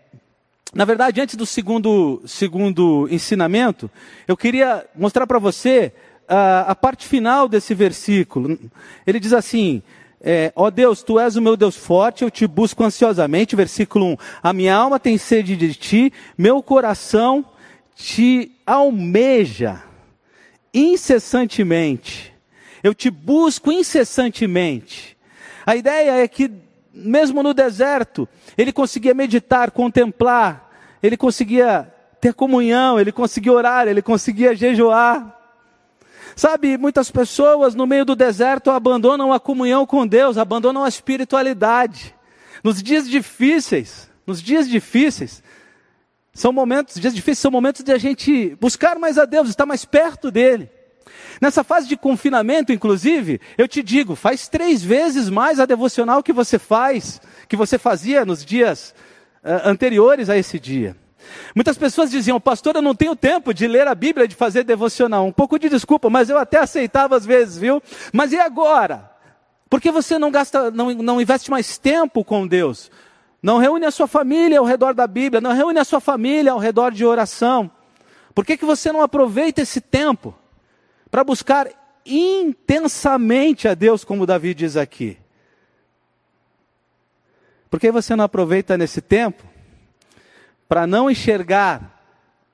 na 0.77 0.85
verdade, 0.85 1.23
antes 1.23 1.37
do 1.37 1.47
segundo, 1.47 2.23
segundo 2.27 3.09
ensinamento, 3.11 3.91
eu 4.29 4.37
queria 4.37 4.85
mostrar 4.95 5.27
para 5.27 5.39
você 5.39 5.91
a, 6.29 6.73
a, 6.73 6.75
parte 6.75 7.07
final 7.07 7.49
desse 7.49 7.73
versículo. 7.73 8.59
Ele 9.07 9.19
diz 9.19 9.33
assim: 9.33 9.83
é, 10.21 10.53
ó 10.55 10.71
Deus, 10.71 11.03
tu 11.03 11.19
és 11.19 11.35
o 11.35 11.41
meu 11.41 11.57
Deus 11.57 11.77
forte, 11.77 12.25
eu 12.25 12.31
te 12.31 12.47
busco 12.47 12.85
ansiosamente. 12.85 13.57
Versículo 13.57 14.05
1: 14.05 14.17
A 14.43 14.53
minha 14.53 14.75
alma 14.75 15.01
tem 15.01 15.17
sede 15.17 15.57
de 15.57 15.73
ti, 15.75 16.13
meu 16.37 16.63
coração 16.63 17.43
te 17.95 18.53
almeja 18.67 19.83
incessantemente. 20.75 22.35
Eu 22.83 22.95
te 22.95 23.11
busco 23.11 23.73
incessantemente. 23.73 25.17
A 25.65 25.75
ideia 25.75 26.23
é 26.23 26.29
que, 26.29 26.51
mesmo 26.93 27.43
no 27.43 27.55
deserto, 27.55 28.29
ele 28.59 28.75
conseguia 28.75 29.15
meditar, 29.15 29.71
contemplar, 29.71 30.66
ele 31.03 31.17
conseguia 31.17 31.93
ter 32.21 32.35
comunhão, 32.35 32.99
ele 32.99 33.13
conseguia 33.13 33.53
orar, 33.53 33.89
ele 33.89 34.03
conseguia 34.03 34.55
jejuar. 34.55 35.35
Sabe, 36.35 36.77
muitas 36.77 37.11
pessoas 37.11 37.75
no 37.75 37.87
meio 37.87 38.05
do 38.05 38.15
deserto 38.15 38.71
abandonam 38.71 39.33
a 39.33 39.41
comunhão 39.41 39.87
com 39.87 40.07
Deus, 40.07 40.37
abandonam 40.37 40.85
a 40.85 40.89
espiritualidade. 40.89 42.15
Nos 42.63 42.83
dias 42.83 43.09
difíceis, 43.09 44.11
nos 44.27 44.43
dias 44.43 44.69
difíceis, 44.69 45.43
são 46.35 46.53
momentos, 46.53 47.01
dias 47.01 47.15
difíceis 47.15 47.39
são 47.39 47.51
momentos 47.51 47.83
de 47.83 47.93
a 47.93 47.97
gente 47.97 48.55
buscar 48.61 48.99
mais 48.99 49.17
a 49.17 49.25
Deus, 49.25 49.49
estar 49.49 49.65
mais 49.65 49.87
perto 49.87 50.31
dele. 50.31 50.69
Nessa 51.41 51.65
fase 51.65 51.89
de 51.89 51.97
confinamento, 51.97 52.73
inclusive, 52.73 53.41
eu 53.57 53.67
te 53.67 53.83
digo, 53.83 54.15
faz 54.15 54.49
três 54.49 54.83
vezes 54.83 55.31
mais 55.31 55.59
a 55.59 55.67
devocional 55.67 56.23
que 56.23 56.33
você 56.33 56.59
faz, 56.59 57.21
que 57.49 57.57
você 57.57 57.79
fazia 57.79 58.25
nos 58.25 58.45
dias 58.45 58.95
anteriores 59.65 60.29
a 60.29 60.37
esse 60.37 60.59
dia. 60.59 60.97
Muitas 61.55 61.77
pessoas 61.77 62.11
diziam, 62.11 62.41
pastor, 62.41 62.77
eu 62.77 62.83
não 62.83 62.95
tenho 62.95 63.17
tempo 63.17 63.53
de 63.53 63.67
ler 63.67 63.87
a 63.87 63.95
Bíblia, 63.95 64.29
de 64.29 64.35
fazer 64.35 64.65
devocional. 64.65 65.27
Um 65.27 65.33
pouco 65.33 65.59
de 65.59 65.69
desculpa, 65.69 66.11
mas 66.11 66.29
eu 66.29 66.39
até 66.39 66.59
aceitava 66.59 67.17
às 67.17 67.25
vezes, 67.25 67.57
viu? 67.57 67.83
Mas 68.13 68.33
e 68.33 68.39
agora? 68.39 69.11
Por 69.69 69.81
que 69.81 69.91
você 69.91 70.19
não 70.19 70.31
gasta, 70.31 70.71
não, 70.71 70.93
não 70.95 71.21
investe 71.21 71.51
mais 71.51 71.79
tempo 71.79 72.25
com 72.25 72.47
Deus? 72.47 72.91
Não 73.43 73.59
reúne 73.59 73.85
a 73.85 73.91
sua 73.91 74.07
família 74.07 74.59
ao 74.59 74.65
redor 74.65 74.95
da 74.95 75.07
Bíblia, 75.07 75.41
não 75.41 75.53
reúne 75.53 75.79
a 75.79 75.85
sua 75.85 76.01
família 76.01 76.53
ao 76.53 76.59
redor 76.59 76.91
de 76.93 77.05
oração. 77.05 77.71
Por 78.35 78.45
que, 78.45 78.57
que 78.57 78.65
você 78.65 78.93
não 78.93 79.03
aproveita 79.03 79.63
esse 79.63 79.81
tempo 79.81 80.35
para 81.11 81.25
buscar 81.25 81.69
intensamente 82.05 83.67
a 83.67 83.75
Deus, 83.75 84.05
como 84.05 84.27
Davi 84.27 84.55
diz 84.55 84.77
aqui? 84.77 85.19
Por 87.71 87.81
que 87.81 87.91
você 87.91 88.15
não 88.15 88.25
aproveita 88.25 88.77
nesse 88.77 89.01
tempo 89.01 89.45
para 90.69 90.87
não 90.87 91.11
enxergar 91.11 92.01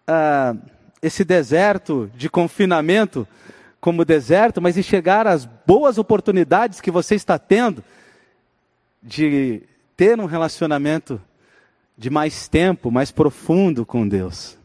ah, 0.07 0.55
esse 1.01 1.25
deserto 1.25 2.11
de 2.15 2.29
confinamento 2.29 3.27
como 3.81 4.05
deserto, 4.05 4.63
mas 4.63 4.79
enxergar 4.79 5.27
as 5.27 5.45
boas 5.45 5.99
oportunidades 5.99 6.81
que 6.81 6.91
você 6.91 7.17
está 7.17 7.39
tendo 7.39 7.83
de 9.03 9.63
ter 9.97 10.21
um 10.21 10.27
relacionamento 10.27 11.21
de 11.99 12.09
mais 12.09 12.47
tempo, 12.47 12.91
mais 12.91 13.11
profundo 13.11 13.85
com 13.85 14.07
Deus. 14.07 14.57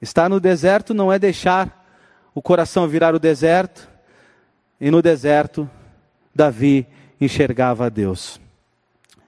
Estar 0.00 0.28
no 0.28 0.38
deserto 0.38 0.92
não 0.92 1.10
é 1.10 1.18
deixar 1.18 1.82
o 2.34 2.42
coração 2.42 2.86
virar 2.86 3.14
o 3.14 3.18
deserto, 3.18 3.88
e 4.80 4.90
no 4.90 5.00
deserto, 5.00 5.68
Davi 6.34 6.86
enxergava 7.18 7.86
a 7.86 7.88
Deus. 7.88 8.40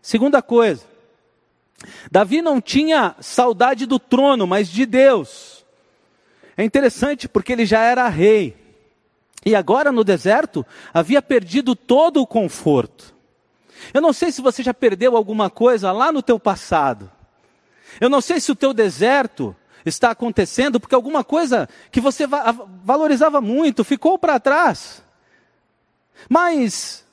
Segunda 0.06 0.40
coisa, 0.40 0.84
Davi 2.12 2.40
não 2.40 2.60
tinha 2.60 3.16
saudade 3.18 3.86
do 3.86 3.98
trono, 3.98 4.46
mas 4.46 4.68
de 4.68 4.86
Deus. 4.86 5.66
É 6.56 6.62
interessante 6.62 7.26
porque 7.26 7.52
ele 7.52 7.66
já 7.66 7.80
era 7.80 8.08
rei. 8.08 8.56
E 9.44 9.52
agora 9.56 9.90
no 9.90 10.04
deserto 10.04 10.64
havia 10.94 11.20
perdido 11.20 11.74
todo 11.74 12.22
o 12.22 12.26
conforto. 12.26 13.12
Eu 13.92 14.00
não 14.00 14.12
sei 14.12 14.30
se 14.30 14.40
você 14.40 14.62
já 14.62 14.72
perdeu 14.72 15.16
alguma 15.16 15.50
coisa 15.50 15.90
lá 15.90 16.12
no 16.12 16.22
teu 16.22 16.38
passado. 16.38 17.10
Eu 18.00 18.08
não 18.08 18.20
sei 18.20 18.38
se 18.38 18.52
o 18.52 18.56
teu 18.56 18.72
deserto 18.72 19.56
está 19.84 20.12
acontecendo 20.12 20.78
porque 20.78 20.94
alguma 20.94 21.24
coisa 21.24 21.68
que 21.90 22.00
você 22.00 22.28
valorizava 22.84 23.40
muito 23.40 23.82
ficou 23.82 24.16
para 24.16 24.38
trás. 24.38 25.02
Mas 26.28 27.04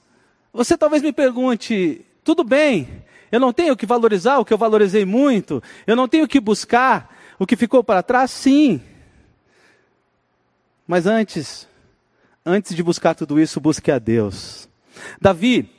você 0.53 0.77
talvez 0.77 1.01
me 1.01 1.12
pergunte: 1.12 2.05
tudo 2.24 2.44
bem, 2.44 3.03
eu 3.32 3.39
não 3.39 3.51
tenho 3.51 3.75
que 3.75 3.86
valorizar 3.86 4.38
o 4.38 4.46
que 4.46 4.53
eu 4.53 4.58
valorizei 4.58 5.06
muito. 5.06 5.62
Eu 5.88 5.96
não 5.96 6.08
tenho 6.08 6.27
que 6.27 6.39
buscar 6.39 7.15
o 7.39 7.48
que 7.48 7.56
ficou 7.56 7.84
para 7.84 8.03
trás, 8.03 8.30
sim. 8.30 8.80
Mas 10.88 11.08
antes, 11.08 11.68
antes 12.46 12.75
de 12.75 12.84
buscar 12.84 13.15
tudo 13.15 13.39
isso, 13.39 13.60
busque 13.60 13.89
a 13.89 13.98
Deus. 13.98 14.70
Davi 15.20 15.70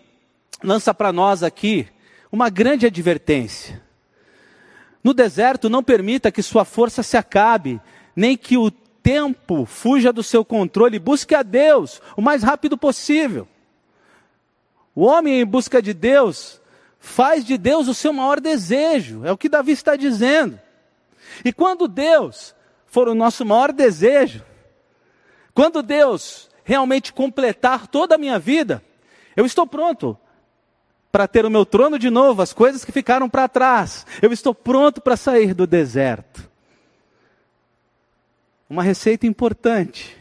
lança 0.63 0.93
para 0.93 1.13
nós 1.13 1.43
aqui 1.43 1.87
uma 2.33 2.51
grande 2.51 2.87
advertência. 2.87 3.81
No 5.03 5.15
deserto, 5.15 5.71
não 5.71 5.83
permita 5.83 6.33
que 6.33 6.43
sua 6.43 6.65
força 6.65 7.03
se 7.03 7.17
acabe, 7.17 7.81
nem 8.17 8.37
que 8.37 8.57
o 8.57 8.71
tempo 8.71 9.65
fuja 9.65 10.13
do 10.13 10.23
seu 10.23 10.45
controle. 10.45 10.99
Busque 10.99 11.35
a 11.35 11.43
Deus 11.43 12.03
o 12.17 12.23
mais 12.23 12.43
rápido 12.43 12.77
possível. 12.77 13.47
O 14.95 15.05
homem 15.05 15.41
em 15.41 15.47
busca 15.47 15.83
de 15.83 15.93
Deus 15.93 16.61
faz 16.99 17.45
de 17.45 17.59
Deus 17.59 17.89
o 17.89 17.95
seu 17.95 18.13
maior 18.13 18.41
desejo, 18.41 19.25
é 19.25 19.33
o 19.33 19.37
que 19.37 19.49
Davi 19.49 19.73
está 19.73 19.97
dizendo. 19.97 20.59
E 21.45 21.53
quando 21.53 21.89
Deus 21.89 22.55
for 22.87 23.09
o 23.09 23.15
nosso 23.15 23.45
maior 23.45 23.73
desejo, 23.73 24.45
quando 25.53 25.83
Deus 25.83 26.49
realmente 26.63 27.13
completar 27.13 27.87
toda 27.87 28.15
a 28.15 28.19
minha 28.19 28.39
vida, 28.39 28.83
eu 29.37 29.45
estou 29.45 29.67
pronto 29.67 30.17
para 31.11 31.29
ter 31.29 31.45
o 31.45 31.51
meu 31.51 31.65
trono 31.65 31.99
de 31.99 32.11
novo, 32.11 32.43
as 32.43 32.53
coisas 32.53 32.85
que 32.85 32.91
ficaram 32.91 33.29
para 33.29 33.49
trás. 33.49 34.07
Eu 34.21 34.33
estou 34.33 34.55
pronto 34.55 35.01
para 35.01 35.17
sair 35.17 35.55
do 35.55 35.67
deserto. 35.67 36.51
Uma 38.69 38.83
receita 38.83 39.27
importante 39.27 40.17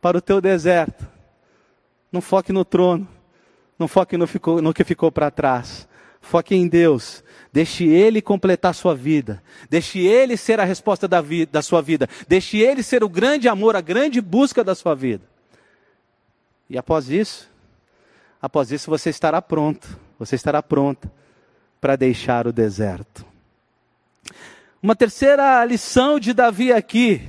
para 0.00 0.18
o 0.18 0.20
teu 0.20 0.40
deserto. 0.40 1.08
Não 2.12 2.20
foque 2.20 2.52
no 2.52 2.64
trono, 2.64 3.08
não 3.78 3.86
foque 3.86 4.16
no, 4.16 4.26
no 4.62 4.74
que 4.74 4.84
ficou 4.84 5.12
para 5.12 5.30
trás. 5.30 5.88
Foque 6.20 6.54
em 6.54 6.66
Deus. 6.66 7.22
Deixe 7.52 7.84
Ele 7.84 8.20
completar 8.20 8.72
a 8.72 8.74
sua 8.74 8.94
vida. 8.94 9.42
Deixe 9.70 10.00
Ele 10.00 10.36
ser 10.36 10.60
a 10.60 10.64
resposta 10.64 11.06
da, 11.06 11.20
vida, 11.20 11.50
da 11.52 11.62
sua 11.62 11.80
vida. 11.80 12.08
Deixe 12.26 12.58
Ele 12.58 12.82
ser 12.82 13.04
o 13.04 13.08
grande 13.08 13.48
amor, 13.48 13.76
a 13.76 13.80
grande 13.80 14.20
busca 14.20 14.64
da 14.64 14.74
sua 14.74 14.94
vida. 14.94 15.24
E 16.68 16.76
após 16.76 17.08
isso, 17.08 17.48
após 18.42 18.70
isso 18.72 18.90
você 18.90 19.10
estará 19.10 19.40
pronto. 19.40 19.98
Você 20.18 20.34
estará 20.34 20.62
pronta 20.62 21.10
para 21.80 21.96
deixar 21.96 22.46
o 22.46 22.52
deserto. 22.52 23.24
Uma 24.82 24.94
terceira 24.94 25.64
lição 25.64 26.20
de 26.20 26.32
Davi 26.32 26.72
aqui, 26.72 27.22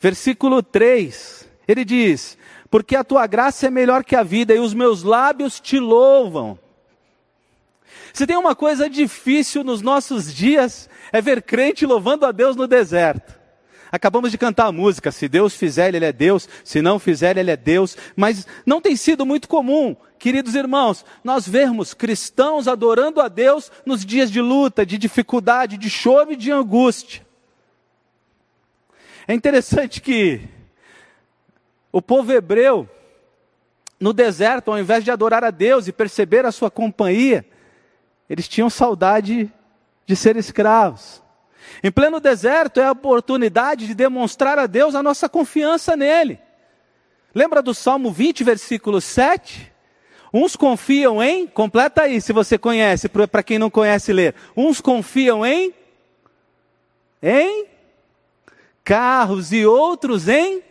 versículo 0.00 0.62
3. 0.62 1.48
Ele 1.66 1.84
diz: 1.84 2.36
Porque 2.70 2.94
a 2.94 3.04
tua 3.04 3.26
graça 3.26 3.66
é 3.66 3.70
melhor 3.70 4.04
que 4.04 4.14
a 4.14 4.22
vida 4.22 4.54
e 4.54 4.58
os 4.58 4.74
meus 4.74 5.02
lábios 5.02 5.58
te 5.58 5.78
louvam. 5.78 6.58
Se 8.12 8.26
tem 8.26 8.36
uma 8.36 8.54
coisa 8.54 8.88
difícil 8.90 9.64
nos 9.64 9.80
nossos 9.80 10.34
dias, 10.34 10.88
é 11.12 11.20
ver 11.20 11.42
crente 11.42 11.86
louvando 11.86 12.26
a 12.26 12.32
Deus 12.32 12.56
no 12.56 12.66
deserto. 12.66 13.38
Acabamos 13.90 14.30
de 14.30 14.36
cantar 14.36 14.66
a 14.66 14.72
música, 14.72 15.10
se 15.10 15.28
Deus 15.28 15.54
fizer, 15.54 15.94
Ele 15.94 16.04
é 16.04 16.12
Deus, 16.12 16.46
se 16.62 16.82
não 16.82 16.98
fizer, 16.98 17.38
Ele 17.38 17.50
é 17.50 17.56
Deus, 17.56 17.96
mas 18.14 18.46
não 18.66 18.82
tem 18.82 18.94
sido 18.96 19.24
muito 19.24 19.48
comum, 19.48 19.96
queridos 20.18 20.54
irmãos, 20.54 21.06
nós 21.24 21.48
vermos 21.48 21.94
cristãos 21.94 22.68
adorando 22.68 23.20
a 23.20 23.28
Deus 23.28 23.72
nos 23.86 24.04
dias 24.04 24.30
de 24.30 24.42
luta, 24.42 24.84
de 24.84 24.98
dificuldade, 24.98 25.78
de 25.78 25.88
choro 25.88 26.32
e 26.32 26.36
de 26.36 26.52
angústia. 26.52 27.26
É 29.26 29.32
interessante 29.32 30.02
que 30.02 30.57
o 31.92 32.02
povo 32.02 32.32
hebreu, 32.32 32.88
no 34.00 34.12
deserto, 34.12 34.70
ao 34.70 34.78
invés 34.78 35.02
de 35.02 35.10
adorar 35.10 35.42
a 35.42 35.50
Deus 35.50 35.88
e 35.88 35.92
perceber 35.92 36.44
a 36.44 36.52
sua 36.52 36.70
companhia, 36.70 37.44
eles 38.28 38.46
tinham 38.46 38.70
saudade 38.70 39.52
de 40.06 40.16
ser 40.16 40.36
escravos. 40.36 41.22
Em 41.82 41.90
pleno 41.90 42.20
deserto 42.20 42.80
é 42.80 42.84
a 42.84 42.92
oportunidade 42.92 43.86
de 43.86 43.94
demonstrar 43.94 44.58
a 44.58 44.66
Deus 44.66 44.94
a 44.94 45.02
nossa 45.02 45.28
confiança 45.28 45.96
nele. 45.96 46.38
Lembra 47.34 47.60
do 47.60 47.74
Salmo 47.74 48.10
20, 48.10 48.44
versículo 48.44 49.00
7? 49.00 49.72
Uns 50.32 50.56
confiam 50.56 51.22
em, 51.22 51.46
completa 51.46 52.02
aí 52.02 52.20
se 52.20 52.32
você 52.32 52.58
conhece, 52.58 53.08
para 53.08 53.42
quem 53.42 53.58
não 53.58 53.70
conhece 53.70 54.12
ler. 54.12 54.34
Uns 54.56 54.80
confiam 54.80 55.44
em, 55.44 55.74
em 57.22 57.66
carros 58.84 59.52
e 59.52 59.64
outros 59.66 60.28
em, 60.28 60.62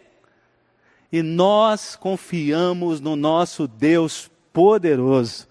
e 1.12 1.22
nós 1.22 1.96
confiamos 1.96 3.00
no 3.00 3.16
nosso 3.16 3.68
Deus 3.68 4.30
poderoso. 4.52 5.48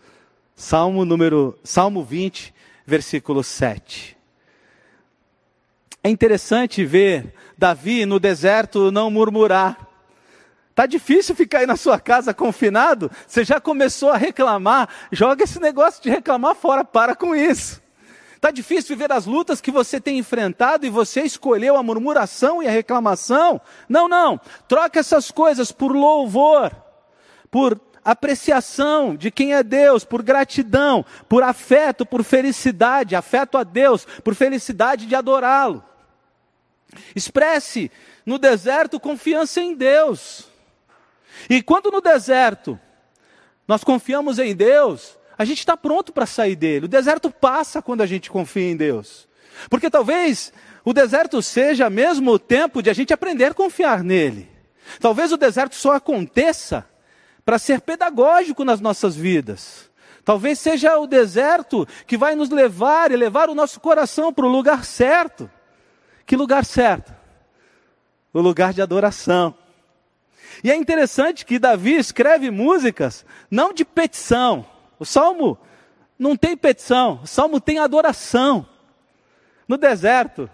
Salmo 0.54 1.04
número, 1.04 1.58
Salmo 1.62 2.02
20, 2.02 2.54
versículo 2.86 3.42
7. 3.42 4.16
É 6.02 6.08
interessante 6.08 6.84
ver 6.84 7.34
Davi 7.58 8.06
no 8.06 8.20
deserto 8.20 8.90
não 8.90 9.10
murmurar. 9.10 9.86
Tá 10.74 10.84
difícil 10.84 11.34
ficar 11.34 11.60
aí 11.60 11.66
na 11.66 11.76
sua 11.76 11.98
casa 11.98 12.34
confinado? 12.34 13.10
Você 13.26 13.42
já 13.44 13.58
começou 13.58 14.10
a 14.10 14.16
reclamar? 14.16 14.88
Joga 15.10 15.44
esse 15.44 15.58
negócio 15.58 16.02
de 16.02 16.10
reclamar 16.10 16.54
fora, 16.54 16.84
para 16.84 17.16
com 17.16 17.34
isso. 17.34 17.80
Tá 18.46 18.52
difícil 18.52 18.94
viver 18.94 19.10
as 19.10 19.26
lutas 19.26 19.60
que 19.60 19.72
você 19.72 20.00
tem 20.00 20.18
enfrentado 20.18 20.86
e 20.86 20.88
você 20.88 21.22
escolheu 21.22 21.76
a 21.76 21.82
murmuração 21.82 22.62
e 22.62 22.68
a 22.68 22.70
reclamação? 22.70 23.60
Não, 23.88 24.06
não. 24.06 24.40
Troca 24.68 25.00
essas 25.00 25.32
coisas 25.32 25.72
por 25.72 25.90
louvor, 25.90 26.70
por 27.50 27.80
apreciação 28.04 29.16
de 29.16 29.32
quem 29.32 29.52
é 29.52 29.64
Deus, 29.64 30.04
por 30.04 30.22
gratidão, 30.22 31.04
por 31.28 31.42
afeto, 31.42 32.06
por 32.06 32.22
felicidade, 32.22 33.16
afeto 33.16 33.58
a 33.58 33.64
Deus, 33.64 34.06
por 34.22 34.32
felicidade 34.36 35.06
de 35.06 35.16
adorá-lo. 35.16 35.82
Expresse 37.16 37.90
no 38.24 38.38
deserto 38.38 39.00
confiança 39.00 39.60
em 39.60 39.74
Deus. 39.74 40.48
E 41.50 41.60
quando 41.60 41.90
no 41.90 42.00
deserto 42.00 42.78
nós 43.66 43.82
confiamos 43.82 44.38
em 44.38 44.54
Deus, 44.54 45.15
a 45.38 45.44
gente 45.44 45.58
está 45.58 45.76
pronto 45.76 46.12
para 46.12 46.26
sair 46.26 46.56
dele. 46.56 46.86
O 46.86 46.88
deserto 46.88 47.30
passa 47.30 47.82
quando 47.82 48.00
a 48.00 48.06
gente 48.06 48.30
confia 48.30 48.70
em 48.70 48.76
Deus. 48.76 49.28
Porque 49.68 49.90
talvez 49.90 50.52
o 50.84 50.92
deserto 50.92 51.42
seja 51.42 51.90
mesmo 51.90 52.32
o 52.32 52.38
tempo 52.38 52.82
de 52.82 52.90
a 52.90 52.92
gente 52.92 53.12
aprender 53.12 53.46
a 53.46 53.54
confiar 53.54 54.02
nele. 54.02 54.48
Talvez 55.00 55.32
o 55.32 55.36
deserto 55.36 55.74
só 55.74 55.92
aconteça 55.92 56.86
para 57.44 57.58
ser 57.58 57.80
pedagógico 57.80 58.64
nas 58.64 58.80
nossas 58.80 59.14
vidas. 59.14 59.90
Talvez 60.24 60.58
seja 60.58 60.98
o 60.98 61.06
deserto 61.06 61.86
que 62.06 62.16
vai 62.16 62.34
nos 62.34 62.50
levar 62.50 63.12
e 63.12 63.16
levar 63.16 63.48
o 63.48 63.54
nosso 63.54 63.78
coração 63.78 64.32
para 64.32 64.46
o 64.46 64.50
lugar 64.50 64.84
certo. 64.84 65.50
Que 66.24 66.36
lugar 66.36 66.64
certo? 66.64 67.14
O 68.32 68.40
lugar 68.40 68.72
de 68.72 68.82
adoração. 68.82 69.54
E 70.64 70.70
é 70.70 70.76
interessante 70.76 71.44
que 71.44 71.58
Davi 71.58 71.94
escreve 71.94 72.50
músicas 72.50 73.24
não 73.50 73.72
de 73.72 73.84
petição. 73.84 74.66
O 74.98 75.04
salmo 75.04 75.58
não 76.18 76.36
tem 76.36 76.56
petição, 76.56 77.20
o 77.22 77.26
salmo 77.26 77.60
tem 77.60 77.78
adoração. 77.78 78.66
No 79.68 79.76
deserto, 79.76 80.48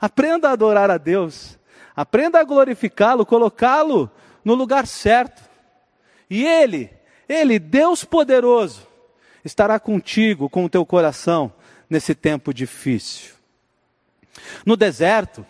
aprenda 0.00 0.48
a 0.48 0.52
adorar 0.52 0.90
a 0.90 0.98
Deus, 0.98 1.58
aprenda 1.94 2.40
a 2.40 2.44
glorificá-lo, 2.44 3.24
colocá-lo 3.24 4.10
no 4.44 4.54
lugar 4.54 4.86
certo. 4.86 5.42
E 6.28 6.44
Ele, 6.44 6.90
Ele, 7.28 7.58
Deus 7.58 8.04
poderoso, 8.04 8.86
estará 9.44 9.78
contigo, 9.80 10.48
com 10.48 10.64
o 10.64 10.68
teu 10.68 10.84
coração, 10.84 11.52
nesse 11.88 12.14
tempo 12.14 12.52
difícil. 12.52 13.34
No 14.64 14.76
deserto, 14.76 15.44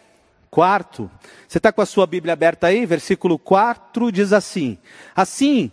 quarto, 0.51 1.11
você 1.46 1.59
está 1.59 1.72
com 1.72 1.81
a 1.81 1.87
sua 1.87 2.07
Bíblia 2.07 2.33
aberta 2.33 2.68
aí? 2.68 2.87
Versículo 2.87 3.38
4 3.38 4.12
diz 4.12 4.33
assim: 4.33 4.79
Assim, 5.14 5.72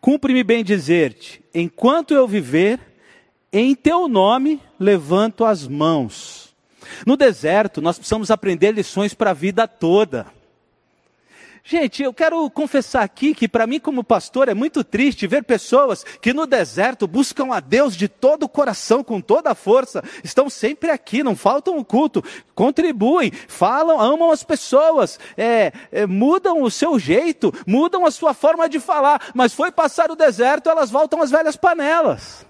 cumpre-me 0.00 0.44
bem 0.44 0.62
dizer-te, 0.62 1.42
enquanto 1.54 2.14
eu 2.14 2.26
viver, 2.26 2.80
em 3.52 3.74
teu 3.74 4.08
nome 4.08 4.60
levanto 4.78 5.44
as 5.44 5.66
mãos. 5.66 6.54
No 7.06 7.16
deserto, 7.16 7.80
nós 7.80 7.98
precisamos 7.98 8.30
aprender 8.30 8.72
lições 8.72 9.14
para 9.14 9.30
a 9.30 9.34
vida 9.34 9.66
toda. 9.66 10.26
Gente, 11.68 12.00
eu 12.00 12.14
quero 12.14 12.48
confessar 12.48 13.02
aqui 13.02 13.34
que 13.34 13.48
para 13.48 13.66
mim 13.66 13.80
como 13.80 14.04
pastor 14.04 14.48
é 14.48 14.54
muito 14.54 14.84
triste 14.84 15.26
ver 15.26 15.42
pessoas 15.42 16.04
que 16.22 16.32
no 16.32 16.46
deserto 16.46 17.08
buscam 17.08 17.52
a 17.52 17.58
Deus 17.58 17.96
de 17.96 18.06
todo 18.06 18.44
o 18.44 18.48
coração, 18.48 19.02
com 19.02 19.20
toda 19.20 19.50
a 19.50 19.54
força, 19.56 20.00
estão 20.22 20.48
sempre 20.48 20.90
aqui, 20.90 21.24
não 21.24 21.34
faltam 21.34 21.76
o 21.76 21.84
culto, 21.84 22.22
contribuem, 22.54 23.32
falam, 23.48 24.00
amam 24.00 24.30
as 24.30 24.44
pessoas, 24.44 25.18
é, 25.36 25.72
é, 25.90 26.06
mudam 26.06 26.62
o 26.62 26.70
seu 26.70 27.00
jeito, 27.00 27.52
mudam 27.66 28.06
a 28.06 28.12
sua 28.12 28.32
forma 28.32 28.68
de 28.68 28.78
falar, 28.78 29.32
mas 29.34 29.52
foi 29.52 29.72
passar 29.72 30.08
o 30.08 30.14
deserto, 30.14 30.70
elas 30.70 30.88
voltam 30.88 31.20
às 31.20 31.32
velhas 31.32 31.56
panelas. 31.56 32.46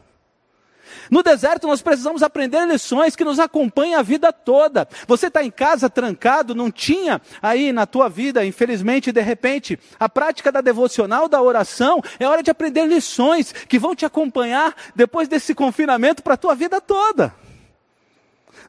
No 1.10 1.22
deserto 1.22 1.66
nós 1.66 1.82
precisamos 1.82 2.22
aprender 2.22 2.66
lições 2.66 3.14
que 3.14 3.24
nos 3.24 3.38
acompanham 3.38 4.00
a 4.00 4.02
vida 4.02 4.32
toda. 4.32 4.88
Você 5.06 5.28
está 5.28 5.44
em 5.44 5.50
casa 5.50 5.88
trancado, 5.88 6.54
não 6.54 6.70
tinha 6.70 7.20
aí 7.40 7.72
na 7.72 7.86
tua 7.86 8.08
vida, 8.08 8.44
infelizmente, 8.44 9.12
de 9.12 9.20
repente, 9.20 9.78
a 9.98 10.08
prática 10.08 10.50
da 10.50 10.60
devocional, 10.60 11.28
da 11.28 11.40
oração, 11.40 12.02
é 12.18 12.26
hora 12.26 12.42
de 12.42 12.50
aprender 12.50 12.86
lições 12.86 13.52
que 13.52 13.78
vão 13.78 13.94
te 13.94 14.04
acompanhar 14.04 14.74
depois 14.94 15.28
desse 15.28 15.54
confinamento 15.54 16.22
para 16.22 16.34
a 16.34 16.38
tua 16.38 16.54
vida 16.54 16.80
toda. 16.80 17.34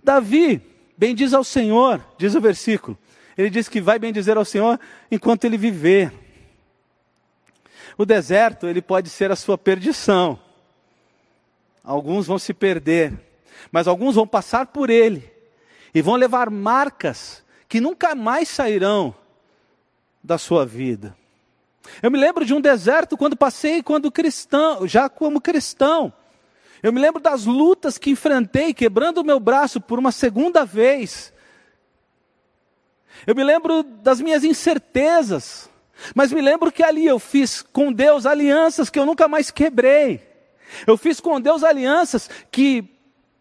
Davi, 0.04 0.62
bendiz 0.98 1.34
ao 1.34 1.44
Senhor, 1.44 2.04
diz 2.18 2.36
o 2.36 2.42
versículo. 2.42 2.98
Ele 3.38 3.50
diz 3.50 3.70
que 3.70 3.82
vai 3.82 4.00
bendizer 4.00 4.38
ao 4.38 4.46
Senhor 4.46 4.80
enquanto 5.12 5.46
ele 5.46 5.58
viver. 5.58 6.12
O 7.98 8.06
deserto, 8.06 8.68
ele 8.68 8.82
pode 8.82 9.10
ser 9.10 9.32
a 9.32 9.36
sua 9.36 9.58
perdição 9.58 10.40
alguns 11.88 12.28
vão 12.28 12.38
se 12.38 12.54
perder, 12.54 13.18
mas 13.72 13.88
alguns 13.88 14.16
vão 14.16 14.28
passar 14.28 14.68
por 14.68 14.90
ele 14.90 15.32
e 15.96 16.02
vão 16.02 16.16
levar 16.16 16.50
marcas 16.50 17.46
que 17.70 17.80
nunca 17.80 18.14
mais 18.14 18.50
sairão 18.50 19.16
da 20.22 20.38
sua 20.38 20.66
vida. 20.66 21.16
Eu 22.04 22.12
me 22.12 22.20
lembro 22.20 22.44
de 22.44 22.54
um 22.54 22.60
deserto 22.60 23.16
quando 23.16 23.38
passei 23.38 23.82
quando 23.82 24.12
cristão, 24.12 24.86
já 24.86 25.08
como 25.08 25.40
cristão. 25.40 26.12
Eu 26.84 26.92
me 26.92 27.00
lembro 27.00 27.22
das 27.22 27.46
lutas 27.46 27.98
que 27.98 28.10
enfrentei, 28.10 28.74
quebrando 28.74 29.20
o 29.20 29.24
meu 29.24 29.40
braço 29.40 29.80
por 29.80 29.98
uma 29.98 30.12
segunda 30.12 30.66
vez. 30.66 31.34
Eu 33.26 33.34
me 33.34 33.46
lembro 33.46 33.82
das 33.82 34.20
minhas 34.20 34.44
incertezas, 34.44 35.70
mas 36.14 36.34
me 36.34 36.42
lembro 36.42 36.70
que 36.70 36.84
ali 36.84 37.06
eu 37.06 37.18
fiz 37.18 37.62
com 37.62 37.94
Deus 37.94 38.26
alianças 38.26 38.90
que 38.90 39.00
eu 39.00 39.06
nunca 39.06 39.30
mais 39.30 39.50
quebrei. 39.50 40.27
Eu 40.86 40.98
fiz 40.98 41.20
com 41.20 41.40
Deus 41.40 41.64
alianças 41.64 42.30
que 42.52 42.84